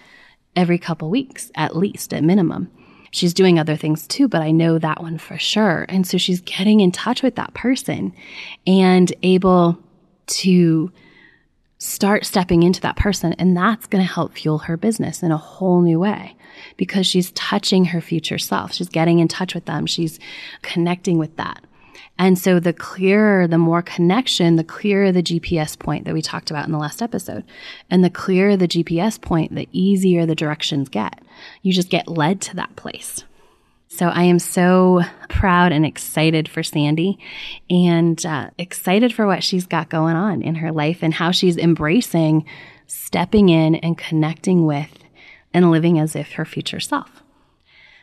every 0.54 0.78
couple 0.78 1.10
weeks, 1.10 1.50
at 1.56 1.76
least, 1.76 2.14
at 2.14 2.22
minimum. 2.22 2.70
She's 3.14 3.32
doing 3.32 3.60
other 3.60 3.76
things 3.76 4.08
too, 4.08 4.26
but 4.26 4.42
I 4.42 4.50
know 4.50 4.76
that 4.76 5.00
one 5.00 5.18
for 5.18 5.38
sure. 5.38 5.86
And 5.88 6.04
so 6.04 6.18
she's 6.18 6.40
getting 6.40 6.80
in 6.80 6.90
touch 6.90 7.22
with 7.22 7.36
that 7.36 7.54
person 7.54 8.12
and 8.66 9.12
able 9.22 9.78
to 10.26 10.90
start 11.78 12.26
stepping 12.26 12.64
into 12.64 12.80
that 12.80 12.96
person. 12.96 13.32
And 13.34 13.56
that's 13.56 13.86
going 13.86 14.04
to 14.04 14.12
help 14.12 14.34
fuel 14.34 14.58
her 14.58 14.76
business 14.76 15.22
in 15.22 15.30
a 15.30 15.36
whole 15.36 15.80
new 15.80 16.00
way 16.00 16.34
because 16.76 17.06
she's 17.06 17.30
touching 17.32 17.84
her 17.84 18.00
future 18.00 18.36
self. 18.36 18.72
She's 18.72 18.88
getting 18.88 19.20
in 19.20 19.28
touch 19.28 19.54
with 19.54 19.66
them. 19.66 19.86
She's 19.86 20.18
connecting 20.62 21.16
with 21.16 21.36
that. 21.36 21.62
And 22.18 22.36
so 22.36 22.58
the 22.58 22.72
clearer, 22.72 23.46
the 23.46 23.58
more 23.58 23.80
connection, 23.80 24.56
the 24.56 24.64
clearer 24.64 25.12
the 25.12 25.22
GPS 25.22 25.78
point 25.78 26.04
that 26.04 26.14
we 26.14 26.22
talked 26.22 26.50
about 26.50 26.66
in 26.66 26.72
the 26.72 26.78
last 26.78 27.00
episode. 27.00 27.44
And 27.90 28.02
the 28.02 28.10
clearer 28.10 28.56
the 28.56 28.66
GPS 28.66 29.20
point, 29.20 29.54
the 29.54 29.68
easier 29.70 30.26
the 30.26 30.34
directions 30.34 30.88
get. 30.88 31.22
You 31.62 31.72
just 31.72 31.90
get 31.90 32.08
led 32.08 32.40
to 32.42 32.56
that 32.56 32.76
place. 32.76 33.24
So 33.88 34.08
I 34.08 34.24
am 34.24 34.40
so 34.40 35.02
proud 35.28 35.70
and 35.70 35.86
excited 35.86 36.48
for 36.48 36.62
Sandy 36.64 37.18
and 37.70 38.24
uh, 38.26 38.50
excited 38.58 39.14
for 39.14 39.26
what 39.26 39.44
she's 39.44 39.66
got 39.66 39.88
going 39.88 40.16
on 40.16 40.42
in 40.42 40.56
her 40.56 40.72
life 40.72 40.98
and 41.02 41.14
how 41.14 41.30
she's 41.30 41.56
embracing 41.56 42.44
stepping 42.86 43.48
in 43.48 43.76
and 43.76 43.96
connecting 43.96 44.66
with 44.66 44.90
and 45.52 45.70
living 45.70 45.98
as 45.98 46.16
if 46.16 46.32
her 46.32 46.44
future 46.44 46.80
self. 46.80 47.22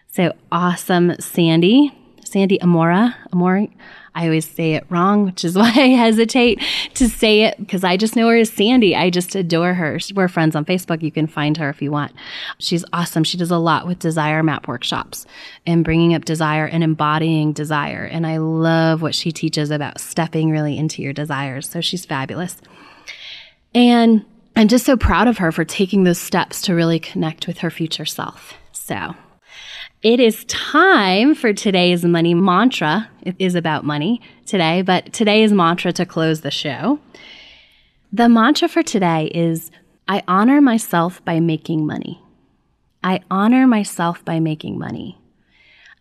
So 0.08 0.34
awesome, 0.52 1.16
Sandy. 1.20 1.94
Sandy 2.24 2.58
Amora, 2.60 3.16
Amora, 3.34 3.70
I 4.14 4.26
always 4.26 4.50
say 4.50 4.74
it 4.74 4.86
wrong, 4.90 5.26
which 5.26 5.46
is 5.46 5.56
why 5.58 5.70
I 5.70 5.88
hesitate 5.90 6.62
to 6.96 7.08
say 7.08 7.44
it 7.44 7.58
because 7.58 7.84
I 7.84 7.98
just 7.98 8.16
know 8.16 8.28
her 8.28 8.38
as 8.38 8.52
Sandy. 8.52 8.96
I 8.96 9.10
just 9.10 9.36
adore 9.36 9.74
her. 9.74 10.00
We're 10.14 10.28
friends 10.28 10.56
on 10.56 10.66
Facebook. 10.66 11.02
You 11.02 11.12
can 11.12 11.28
find 11.28 11.58
her 11.58 11.70
if 11.70 11.82
you 11.82 11.92
want. 11.92 12.12
She's 12.60 12.84
awesome. 12.94 13.24
She 13.24 13.38
does 13.38 13.52
a 13.52 13.58
lot 13.58 13.88
with 13.88 14.00
desire 14.00 14.44
map 14.44 14.68
workshops 14.68 15.26
and 15.66 15.84
bringing 15.84 16.14
up 16.14 16.26
desire 16.26 16.66
and 16.66 16.84
embodying 16.84 17.54
desire. 17.54 18.04
And 18.04 18.28
I 18.28 18.38
love 18.38 19.02
what 19.02 19.16
she 19.16 19.32
teaches 19.32 19.72
about 19.72 20.00
stepping 20.00 20.50
really 20.50 20.78
into 20.78 21.02
your 21.02 21.14
desires. 21.14 21.70
So 21.70 21.82
she's 21.82 22.06
fabulous. 22.06 22.58
And 23.74 24.26
I'm 24.56 24.68
just 24.68 24.86
so 24.86 24.98
proud 24.98 25.28
of 25.28 25.38
her 25.38 25.52
for 25.52 25.64
taking 25.64 26.04
those 26.04 26.20
steps 26.20 26.62
to 26.64 26.76
really 26.76 27.00
connect 27.00 27.48
with 27.48 27.60
her 27.60 27.70
future 27.70 28.06
self. 28.06 28.56
So 28.74 29.16
it 30.04 30.20
is 30.20 30.46
time 30.46 31.36
for 31.36 31.54
today's 31.54 32.04
money 32.04 32.34
mantra. 32.34 33.08
It 33.22 33.36
is 33.38 33.54
about 33.54 33.86
money 33.86 34.22
today, 34.48 34.82
but 34.82 35.14
today's 35.14 35.52
mantra 35.52 35.94
to 35.94 36.06
close 36.08 36.42
the 36.42 36.50
show. 36.50 37.00
The 38.12 38.28
mantra 38.28 38.68
for 38.68 38.82
today 38.82 39.28
is 39.28 39.70
I 40.08 40.24
honor 40.28 40.60
myself 40.60 41.24
by 41.24 41.40
making 41.40 41.86
money. 41.86 42.20
I 43.04 43.22
honor 43.30 43.68
myself 43.68 44.26
by 44.26 44.40
making 44.40 44.80
money. 44.80 45.20